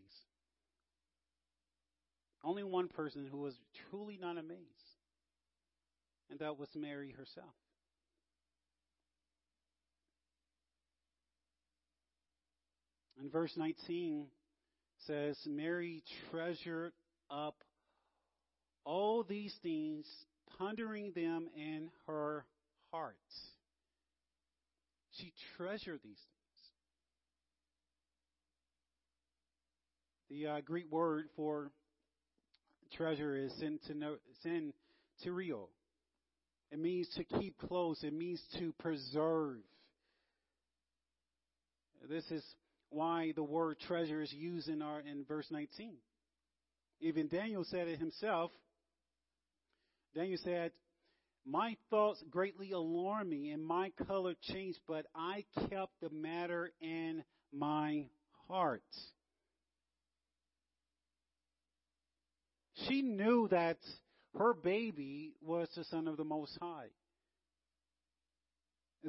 [2.43, 3.53] Only one person who was
[3.89, 4.61] truly not amazed,
[6.29, 7.53] and that was Mary herself.
[13.19, 14.25] And verse 19
[15.07, 16.91] says, Mary treasured
[17.29, 17.55] up
[18.85, 20.05] all these things,
[20.57, 22.45] pondering them in her
[22.91, 23.15] heart.
[25.11, 26.43] She treasured these things.
[30.29, 31.71] The uh, Greek word for
[32.95, 33.51] treasure is
[34.45, 35.67] syntereo.
[36.71, 38.03] It means to keep close.
[38.03, 39.57] It means to preserve.
[42.09, 42.43] This is
[42.89, 45.93] why the word treasure is used in our in verse 19.
[47.01, 48.51] Even Daniel said it himself.
[50.15, 50.71] Daniel said,
[51.45, 57.23] My thoughts greatly alarmed me, and my color changed, but I kept the matter in
[57.51, 58.05] my
[58.47, 58.83] heart.
[62.87, 63.77] She knew that
[64.37, 66.87] her baby was the Son of the Most High.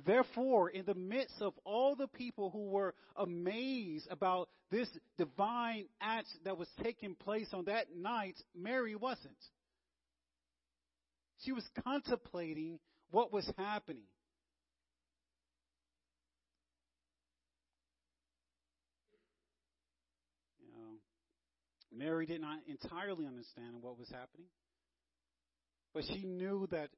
[0.07, 4.89] Therefore, in the midst of all the people who were amazed about this
[5.19, 9.37] divine act that was taking place on that night, Mary wasn't.
[11.45, 12.79] She was contemplating
[13.11, 14.05] what was happening.
[20.59, 20.99] You know,
[21.97, 24.49] Mary did not entirely understand what was happening,
[25.93, 26.89] but she knew that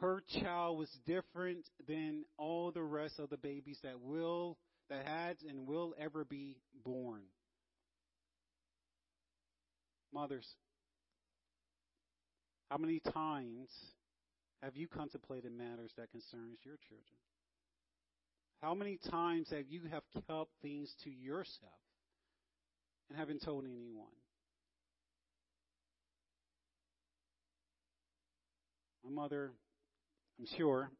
[0.00, 4.56] her child was different than all the rest of the babies that will
[4.88, 7.22] that had and will ever be born.
[10.12, 10.46] Mothers,
[12.70, 13.68] how many times
[14.62, 17.18] have you contemplated matters that concerns your children?
[18.62, 21.72] How many times have you have kept things to yourself
[23.08, 24.06] and haven't told anyone?
[29.04, 29.50] My mother
[30.38, 30.90] I'm sure,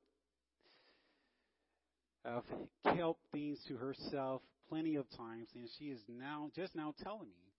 [2.27, 2.45] have
[2.85, 7.55] kept things to herself plenty of times, and she is now just now telling me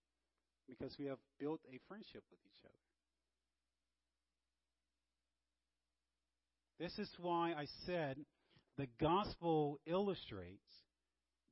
[0.70, 2.81] because we have built a friendship with each other.
[6.82, 8.18] This is why I said
[8.80, 10.66] the gospel illustrates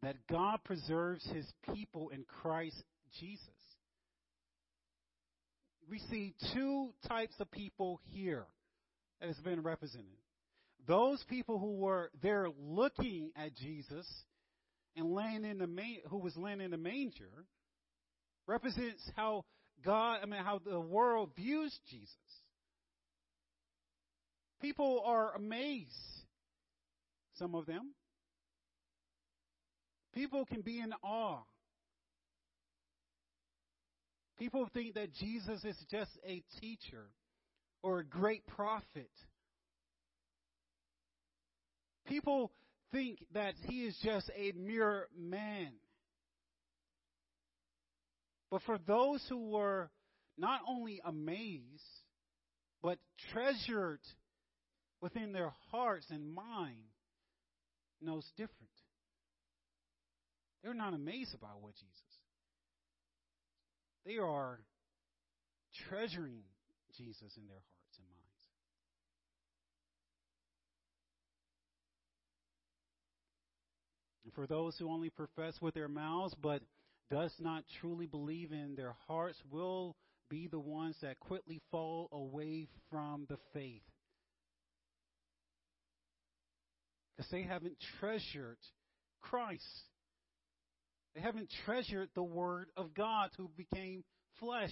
[0.01, 2.81] that God preserves his people in Christ
[3.19, 3.45] Jesus.
[5.87, 8.45] we see two types of people here
[9.19, 10.07] that has been represented.
[10.87, 14.07] Those people who were there looking at Jesus
[14.95, 17.45] and laying in the ma- who was laying in the manger
[18.47, 19.45] represents how
[19.85, 22.15] God, I mean, how the world views Jesus.
[24.61, 25.93] People are amazed,
[27.35, 27.93] some of them.
[30.13, 31.43] People can be in awe.
[34.37, 37.07] People think that Jesus is just a teacher
[37.83, 39.11] or a great prophet.
[42.07, 42.51] People
[42.91, 45.71] think that he is just a mere man.
[48.49, 49.91] But for those who were
[50.37, 51.83] not only amazed,
[52.81, 52.97] but
[53.31, 53.99] treasured
[55.01, 56.77] within their hearts and mind,
[58.01, 58.69] knows different.
[60.63, 61.89] They're not amazed about what Jesus.
[64.05, 64.59] They are
[65.89, 66.41] treasuring
[66.97, 68.45] Jesus in their hearts and minds.
[74.25, 76.61] And for those who only profess with their mouths but
[77.09, 79.95] does not truly believe in their hearts will
[80.29, 83.81] be the ones that quickly fall away from the faith.
[87.19, 88.59] Because they haven't treasured
[89.19, 89.61] Christ.
[91.13, 94.05] They haven't treasured the Word of God who became
[94.39, 94.71] flesh.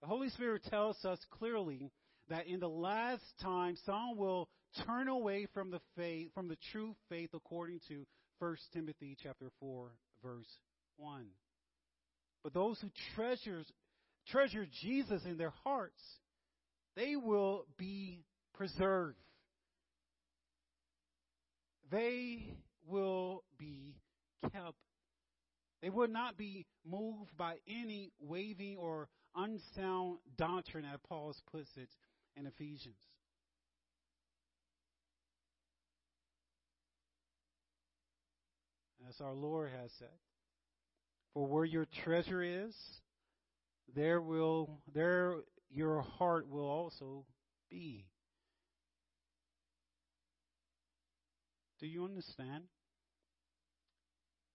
[0.00, 1.92] The Holy Spirit tells us clearly
[2.30, 4.48] that in the last time some will
[4.86, 8.06] turn away from the faith from the true faith according to
[8.38, 9.90] 1 Timothy chapter 4
[10.24, 10.56] verse
[10.96, 11.26] 1.
[12.42, 13.70] But those who treasures
[14.30, 16.00] treasure Jesus in their hearts,
[16.96, 18.24] they will be
[18.58, 19.16] preserved.
[21.90, 22.52] They
[22.86, 23.94] will be
[24.42, 24.74] kept.
[25.80, 31.88] They will not be moved by any waving or unsound doctrine, as Paul puts it
[32.36, 32.96] in Ephesians.
[39.08, 40.08] As our Lord has said,
[41.32, 42.74] for where your treasure is,
[43.94, 45.36] there will there
[45.70, 47.24] your heart will also
[47.70, 48.04] be.
[51.80, 52.64] Do you understand?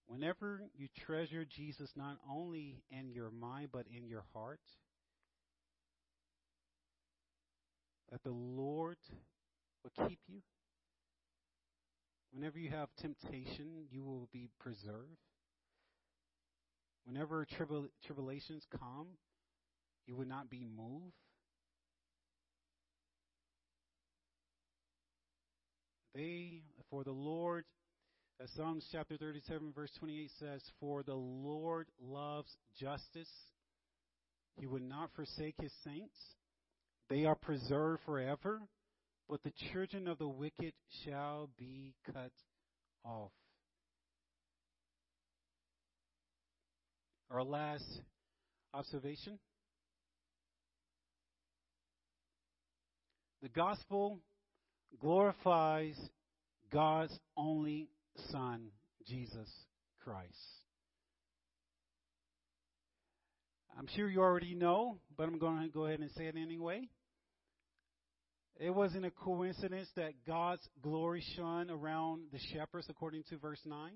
[0.06, 4.60] Whenever you treasure Jesus not only in your mind but in your heart,
[8.10, 8.98] that the Lord
[9.82, 10.40] will keep you.
[12.32, 15.18] Whenever you have temptation, you will be preserved.
[17.04, 19.06] Whenever tribul- tribulations come,
[20.06, 21.14] you will not be moved.
[26.14, 27.64] They, for the Lord,
[28.42, 33.30] as Psalms chapter 37, verse 28 says, For the Lord loves justice.
[34.56, 36.16] He would not forsake his saints.
[37.10, 38.60] They are preserved forever,
[39.28, 40.72] but the children of the wicked
[41.04, 42.32] shall be cut
[43.04, 43.32] off.
[47.30, 48.00] Our last
[48.72, 49.38] observation.
[53.42, 54.20] The gospel
[55.00, 55.96] glorifies
[56.74, 57.88] God's only
[58.32, 58.66] Son,
[59.06, 59.48] Jesus
[60.02, 60.28] Christ.
[63.78, 66.88] I'm sure you already know, but I'm going to go ahead and say it anyway.
[68.58, 73.92] It wasn't a coincidence that God's glory shone around the shepherds, according to verse 9.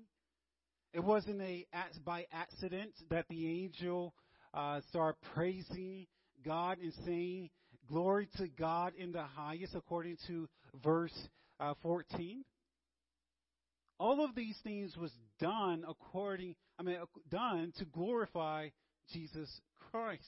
[0.93, 1.65] It wasn't a
[2.05, 4.13] by accident that the angel
[4.53, 6.07] uh, started praising
[6.45, 7.49] God and saying,
[7.89, 10.47] Glory to God in the highest, according to
[10.81, 11.27] verse
[11.59, 12.45] uh, 14.
[13.99, 16.97] All of these things was done according, I mean,
[17.29, 18.69] done to glorify
[19.11, 19.49] Jesus
[19.91, 20.23] Christ.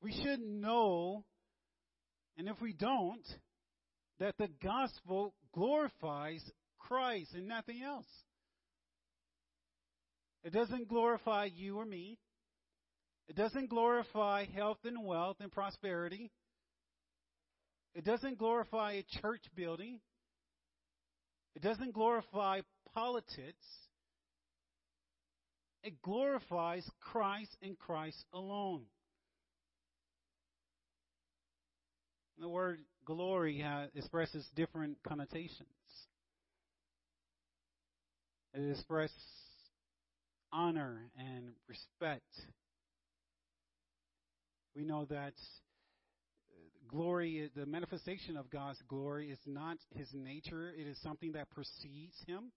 [0.00, 1.24] We should know,
[2.38, 3.26] and if we don't,
[4.20, 6.42] that the gospel glorifies
[6.78, 8.06] Christ and nothing else.
[10.44, 12.18] It doesn't glorify you or me.
[13.28, 16.30] It doesn't glorify health and wealth and prosperity.
[17.96, 20.00] It doesn't glorify a church building.
[21.54, 22.60] It doesn't glorify
[22.92, 23.64] politics.
[25.82, 28.82] It glorifies Christ and Christ alone.
[32.38, 35.70] The word glory expresses different connotations.
[38.52, 39.16] It expresses
[40.52, 42.28] honor and respect.
[44.74, 45.32] We know that
[46.88, 52.16] glory, the manifestation of God's glory, is not his nature, it is something that precedes
[52.26, 52.52] him.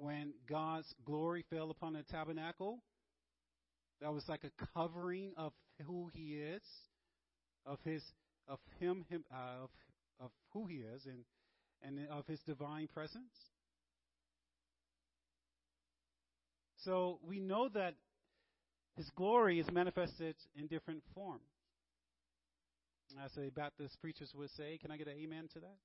[0.00, 2.78] when God's glory fell upon the tabernacle.
[4.00, 5.52] That was like a covering of
[5.86, 6.62] who He is,
[7.66, 8.02] of His,
[8.48, 9.70] of Him, him uh, of
[10.18, 11.24] of who He is, and
[11.82, 13.34] and of His divine presence.
[16.84, 17.94] So we know that
[18.96, 21.42] His glory is manifested in different forms.
[23.24, 25.76] As the Baptist preachers would say, can I get an amen to that?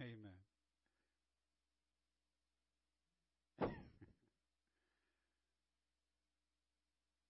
[0.02, 0.34] Amen.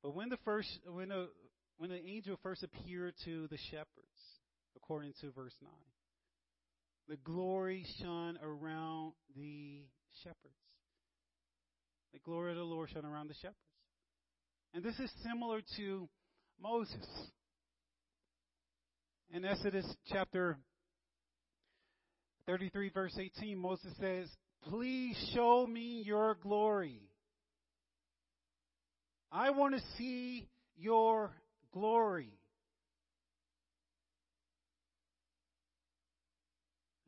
[0.03, 1.29] but when the first when the
[1.77, 4.41] when the angel first appeared to the shepherds,
[4.77, 5.71] according to verse nine,
[7.09, 9.83] the glory shone around the
[10.23, 10.55] shepherds.
[12.15, 13.59] The glory of the Lord shone around the shepherds.
[14.73, 16.09] And this is similar to
[16.63, 17.05] Moses.
[19.31, 20.57] In Exodus chapter
[22.47, 24.29] 33, verse 18, Moses says,
[24.69, 27.01] Please show me your glory.
[29.33, 30.47] I want to see
[30.77, 31.33] your
[31.73, 32.39] glory.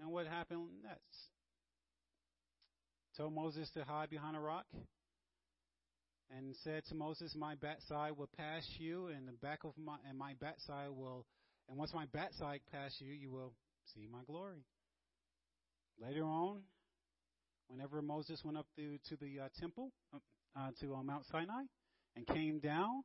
[0.00, 1.00] And what happened next?
[3.16, 4.66] Told Moses to hide behind a rock
[6.34, 10.18] and said to Moses, My backside will pass you, and the back of my and
[10.18, 11.26] my backside will
[11.68, 13.52] and once my backside pass you, you will
[13.94, 14.64] see my glory.
[16.00, 16.60] Later on,
[17.68, 21.62] whenever Moses went up to, to the uh, temple, uh, to uh, Mount Sinai,
[22.14, 23.02] and came down,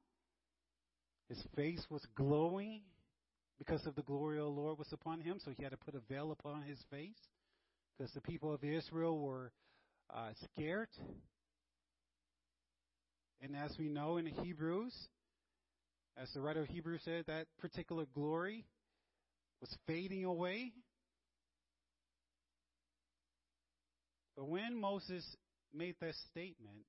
[1.28, 2.82] his face was glowing
[3.58, 5.96] because of the glory of the Lord was upon him, so he had to put
[5.96, 7.18] a veil upon his face
[7.98, 9.52] because the people of Israel were
[10.14, 10.90] uh, scared.
[13.42, 14.94] And as we know in Hebrews,
[16.16, 18.66] as the writer of Hebrews said, that particular glory
[19.62, 20.74] was fading away.
[24.36, 25.26] But when Moses
[25.74, 26.86] made that statement,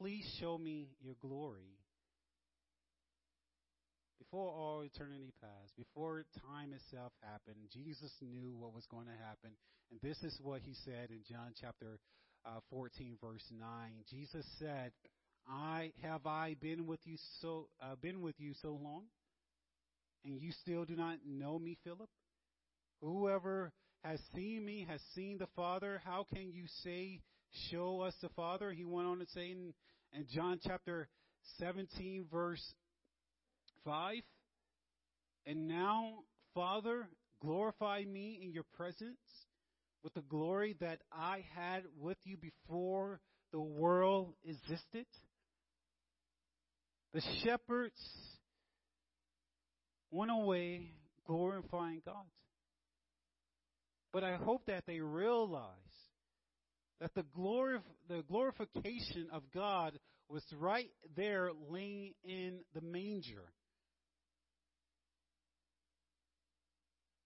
[0.00, 1.76] please show me your glory,
[4.18, 9.56] before all eternity passed, before time itself happened, Jesus knew what was going to happen.
[9.90, 11.98] And this is what he said in John chapter
[12.44, 13.66] uh, 14, verse 9.
[14.10, 14.92] Jesus said,
[15.50, 19.04] I have I been with you so uh, been with you so long,
[20.24, 22.10] and you still do not know me, Philip?
[23.00, 23.72] Whoever
[24.04, 26.00] has seen me has seen the Father.
[26.04, 27.20] How can you say,
[27.70, 28.72] Show us the Father?
[28.72, 29.72] He went on to say in,
[30.12, 31.08] in John chapter
[31.58, 32.62] 17, verse
[33.84, 34.16] 5
[35.46, 36.18] And now,
[36.54, 37.08] Father,
[37.40, 39.16] glorify me in your presence
[40.02, 43.20] with the glory that I had with you before
[43.52, 45.06] the world existed.
[47.14, 48.00] The shepherds
[50.10, 50.90] went away
[51.26, 52.26] glorifying God.
[54.12, 55.72] But I hope that they realize
[57.00, 59.98] that the, glorif- the glorification of God
[60.28, 63.44] was right there laying in the manger.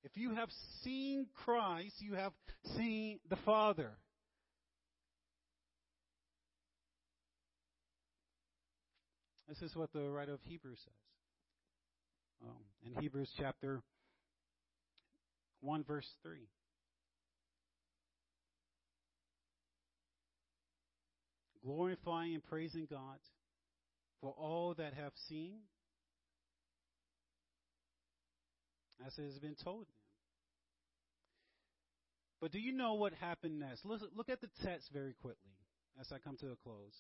[0.05, 0.49] If you have
[0.83, 2.33] seen Christ, you have
[2.77, 3.93] seen the Father.
[9.53, 10.95] This is what the writer of Hebrews says.
[12.43, 13.83] Um, in Hebrews chapter
[15.61, 16.39] 1, verse 3.
[21.65, 23.19] glorifying and praising God
[24.21, 25.59] for all that have seen,
[29.07, 29.95] as it has been told them.
[32.41, 33.85] But do you know what happened next?
[33.85, 35.53] Look, look at the text very quickly
[36.01, 36.97] as I come to a close.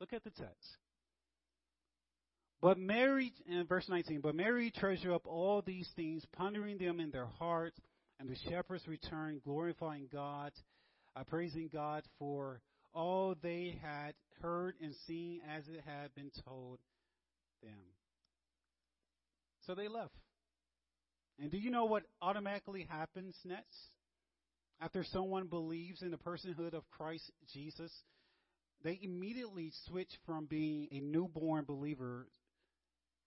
[0.00, 0.76] Look at the text.
[2.60, 7.10] But Mary, in verse 19, but Mary treasured up all these things, pondering them in
[7.10, 7.74] their heart,
[8.18, 10.52] and the shepherds returned, glorifying God,
[11.14, 12.60] uh, praising God for
[12.92, 16.78] all they had heard and seen as it had been told
[17.62, 17.78] them.
[19.66, 20.14] So they left.
[21.40, 23.92] And do you know what automatically happens next?
[24.80, 27.92] After someone believes in the personhood of Christ Jesus,
[28.84, 32.28] they immediately switch from being a newborn believer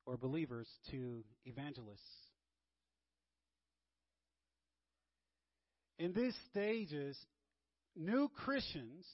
[0.06, 1.99] or believers to evangelists.
[5.99, 7.18] In these stages,
[7.95, 9.06] new Christians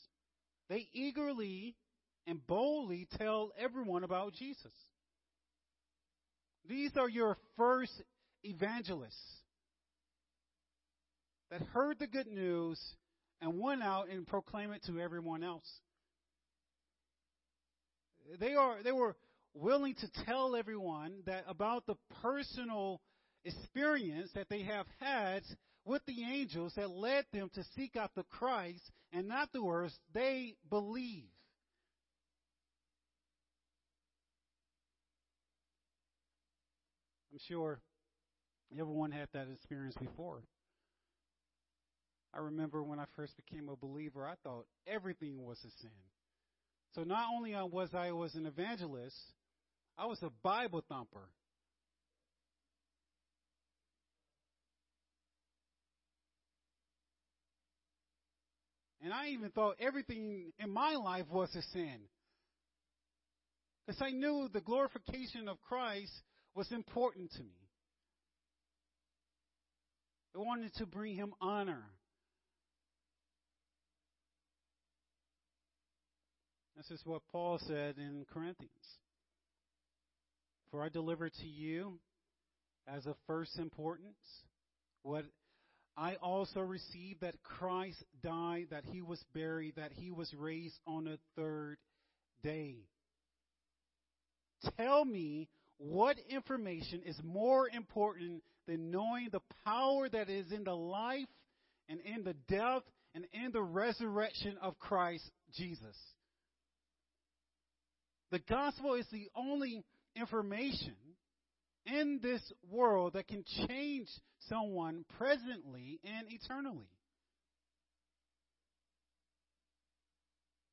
[0.69, 1.75] they eagerly
[2.25, 4.73] and boldly tell everyone about Jesus.
[6.67, 7.93] These are your first
[8.43, 9.15] evangelists
[11.49, 12.79] that heard the good news
[13.41, 15.67] and went out and proclaimed it to everyone else.
[18.39, 19.15] They are they were
[19.53, 23.01] willing to tell everyone that about the personal
[23.45, 25.43] experience that they have had
[25.85, 29.97] with the angels that led them to seek out the Christ, and not the afterwards
[30.13, 31.29] they believe.
[37.31, 37.79] I'm sure
[38.77, 40.41] everyone had that experience before.
[42.33, 45.91] I remember when I first became a believer, I thought everything was a sin.
[46.97, 49.15] So not only was I was an evangelist,
[49.99, 51.29] I was a Bible thumper.
[59.03, 61.99] And I even thought everything in my life was a sin.
[63.85, 66.11] Because I knew the glorification of Christ
[66.55, 67.69] was important to me.
[70.35, 71.83] I wanted to bring him honor.
[76.77, 78.71] This is what Paul said in Corinthians.
[80.69, 81.97] For I delivered to you
[82.87, 84.15] as of first importance
[85.01, 85.25] what
[85.97, 91.05] I also received that Christ died, that he was buried, that he was raised on
[91.05, 91.77] the third
[92.43, 92.75] day.
[94.77, 95.49] Tell me
[95.79, 101.25] what information is more important than knowing the power that is in the life
[101.89, 102.83] and in the death
[103.15, 105.95] and in the resurrection of Christ Jesus.
[108.31, 109.83] The gospel is the only
[110.15, 110.95] information
[111.85, 114.07] in this world that can change
[114.49, 116.89] someone presently and eternally.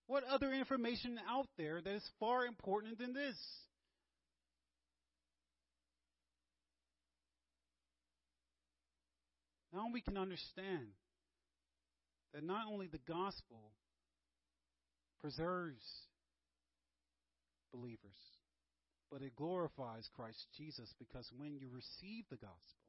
[0.07, 3.37] What other information out there that is far important than this?
[9.73, 10.87] Now we can understand
[12.33, 13.73] that not only the gospel
[15.21, 15.83] preserves
[17.75, 18.21] believers,
[19.11, 22.85] but it glorifies Christ Jesus because when you receive the gospel,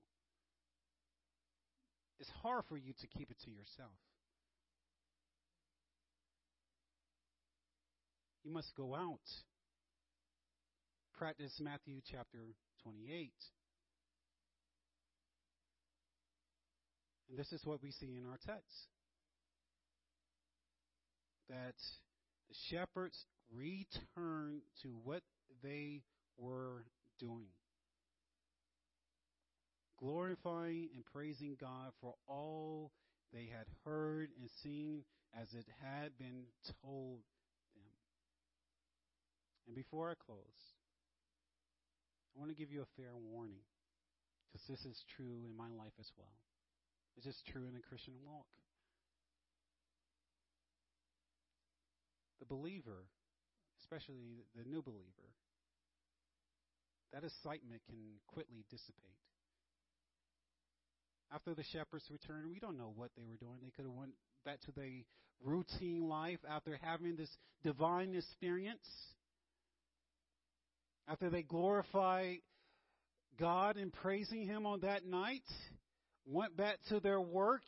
[2.20, 3.98] it's hard for you to keep it to yourself.
[8.44, 9.26] You must go out.
[11.18, 12.38] Practice Matthew chapter
[12.84, 13.32] 28.
[17.30, 18.88] And this is what we see in our text
[21.50, 21.76] that
[22.50, 25.22] the shepherds return to what
[25.64, 26.02] they
[26.38, 26.86] were
[27.20, 27.48] doing.
[30.00, 32.92] Glorifying and praising God for all
[33.34, 35.04] they had heard and seen
[35.40, 36.44] as it had been
[36.82, 37.20] told
[37.76, 37.92] them.
[39.68, 40.76] And before I close,
[42.36, 43.64] I want to give you a fair warning
[44.52, 46.36] because this is true in my life as well.
[47.18, 48.46] It's just true in the Christian walk.
[52.40, 53.08] The believer,
[53.86, 55.30] especially the new believer,
[57.14, 59.16] that excitement can quickly dissipate.
[61.32, 63.60] After the shepherds returned, we don't know what they were doing.
[63.64, 64.14] They could have went
[64.44, 64.90] back to their
[65.44, 67.30] routine life after having this
[67.64, 68.88] divine experience.
[71.08, 72.40] After they glorified
[73.40, 75.44] God and praising Him on that night,
[76.26, 77.64] went back to their work,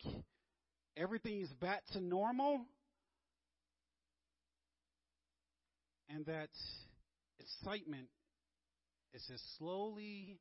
[0.95, 2.65] everything is back to normal.
[6.09, 6.49] And that
[7.39, 8.07] excitement
[9.13, 10.39] is just slowly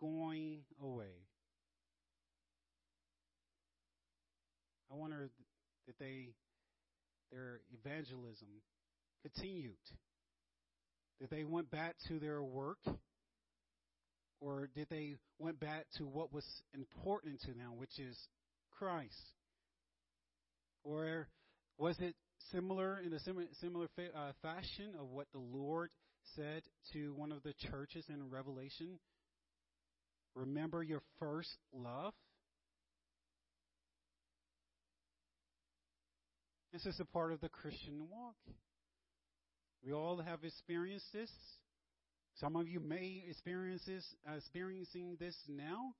[0.00, 1.26] going away.
[4.90, 5.28] I wonder
[5.86, 6.30] that they
[7.32, 8.48] their evangelism
[9.22, 9.76] continued.
[11.20, 12.78] That they went back to their work
[14.40, 16.44] or did they went back to what was
[16.74, 18.16] important to them, which is
[18.78, 19.32] Christ?
[20.84, 21.28] Or
[21.78, 22.14] was it
[22.52, 25.90] similar in a similar, similar fa- uh, fashion of what the Lord
[26.34, 28.98] said to one of the churches in Revelation?
[30.34, 32.12] Remember your first love.
[36.72, 38.36] This is a part of the Christian walk.
[39.84, 41.30] We all have experienced this.
[42.34, 45.94] Some of you may experience this, uh, experiencing this now.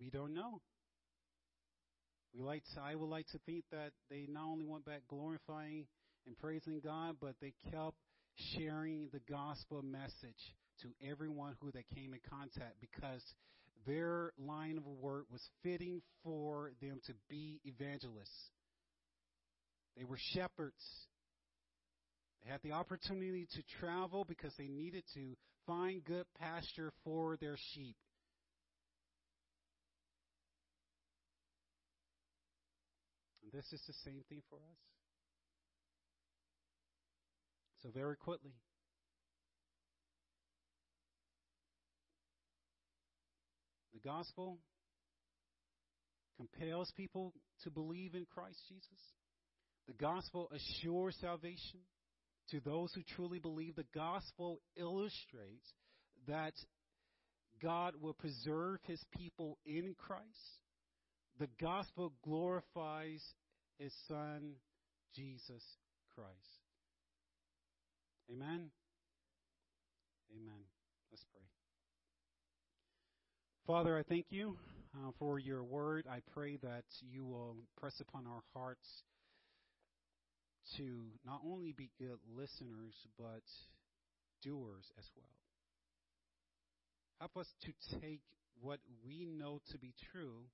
[0.00, 0.60] We don't know.
[2.36, 5.86] We like to, I would like to think that they not only went back glorifying
[6.26, 7.96] and praising God, but they kept
[8.54, 13.22] sharing the gospel message to everyone who they came in contact because
[13.86, 18.50] their line of work was fitting for them to be evangelists.
[19.96, 20.82] They were shepherds.
[22.44, 27.56] They had the opportunity to travel because they needed to find good pasture for their
[27.72, 27.96] sheep.
[33.46, 34.78] And this is the same thing for us.
[37.82, 38.54] So, very quickly,
[43.94, 44.58] the gospel
[46.36, 47.32] compels people
[47.62, 49.14] to believe in Christ Jesus.
[49.86, 51.80] The gospel assures salvation
[52.50, 53.76] to those who truly believe.
[53.76, 55.72] The gospel illustrates
[56.26, 56.54] that
[57.62, 60.65] God will preserve his people in Christ.
[61.38, 63.22] The gospel glorifies
[63.78, 64.52] his son,
[65.14, 65.62] Jesus
[66.14, 66.30] Christ.
[68.30, 68.70] Amen.
[70.34, 70.62] Amen.
[71.10, 71.42] Let's pray.
[73.66, 74.56] Father, I thank you
[74.94, 76.06] uh, for your word.
[76.10, 78.88] I pray that you will press upon our hearts
[80.78, 80.84] to
[81.26, 83.42] not only be good listeners, but
[84.42, 85.26] doers as well.
[87.20, 88.22] Help us to take
[88.60, 90.44] what we know to be true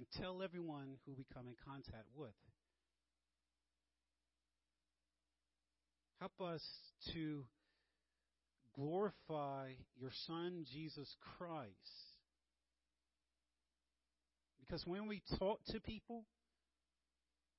[0.00, 2.30] and tell everyone who we come in contact with.
[6.18, 6.62] Help us
[7.12, 7.44] to
[8.74, 11.68] glorify your Son, Jesus Christ.
[14.58, 16.24] Because when we talk to people,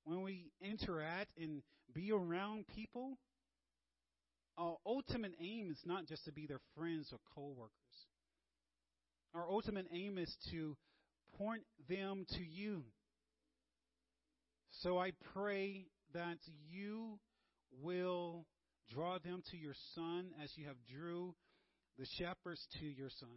[0.03, 1.61] when we interact and
[1.93, 3.19] be around people,
[4.57, 7.69] our ultimate aim is not just to be their friends or coworkers.
[9.35, 10.75] Our ultimate aim is to
[11.41, 12.83] point them to you.
[14.81, 16.37] So I pray that
[16.69, 17.19] you
[17.81, 18.45] will
[18.93, 21.33] draw them to your son as you have drew
[21.97, 23.29] the shepherds to your son.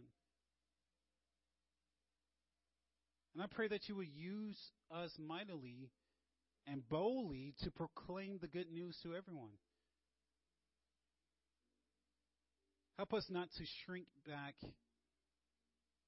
[3.33, 4.57] And I pray that you will use
[4.91, 5.89] us mightily
[6.67, 9.51] and boldly to proclaim the good news to everyone.
[12.97, 14.55] Help us not to shrink back.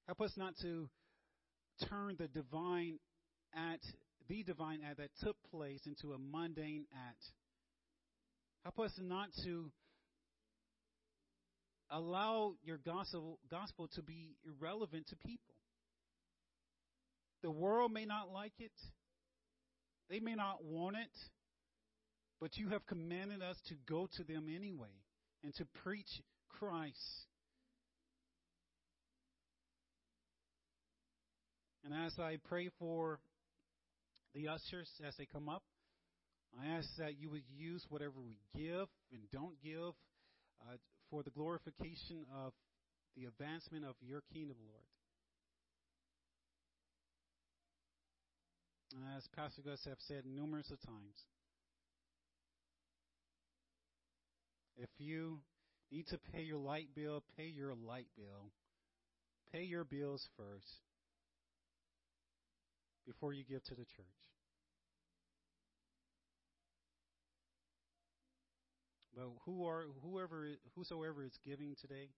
[0.06, 0.88] Help us not to
[1.88, 2.98] turn the divine
[3.54, 3.86] act,
[4.28, 7.24] the divine act that took place into a mundane act.
[8.64, 9.70] Help us not to
[11.90, 15.54] allow your gospel, gospel to be irrelevant to people.
[17.42, 18.72] The world may not like it.
[20.10, 21.10] They may not want it.
[22.40, 24.94] But you have commanded us to go to them anyway
[25.42, 27.27] and to preach Christ.
[31.88, 33.18] And as I pray for
[34.34, 35.62] the ushers as they come up,
[36.60, 39.94] I ask that you would use whatever we give and don't give
[40.60, 40.76] uh,
[41.10, 42.52] for the glorification of
[43.16, 44.84] the advancement of your kingdom, Lord.
[49.16, 51.24] As Pastor Gus have said numerous of times,
[54.76, 55.38] if you
[55.90, 58.50] need to pay your light bill, pay your light bill.
[59.52, 60.87] Pay your bills first
[63.08, 64.20] before you give to the church.
[69.16, 70.46] But who are whoever
[70.76, 72.10] whosoever is giving today,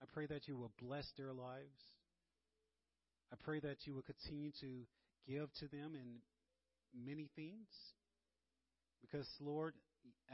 [0.00, 1.80] I pray that you will bless their lives.
[3.32, 4.86] I pray that you will continue to
[5.26, 6.20] give to them in
[6.94, 7.66] many things.
[9.00, 9.74] Because Lord,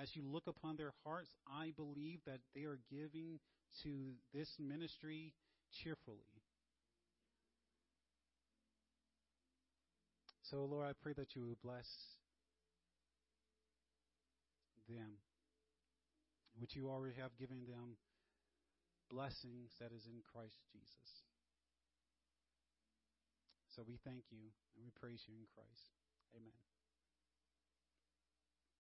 [0.01, 3.39] as you look upon their hearts, I believe that they are giving
[3.85, 5.33] to this ministry
[5.83, 6.42] cheerfully.
[10.53, 11.89] So, Lord, I pray that you would bless
[14.87, 15.17] them,
[16.61, 17.97] which you already have given them
[19.09, 21.25] blessings that is in Christ Jesus.
[23.75, 25.89] So we thank you and we praise you in Christ.
[26.37, 26.72] Amen.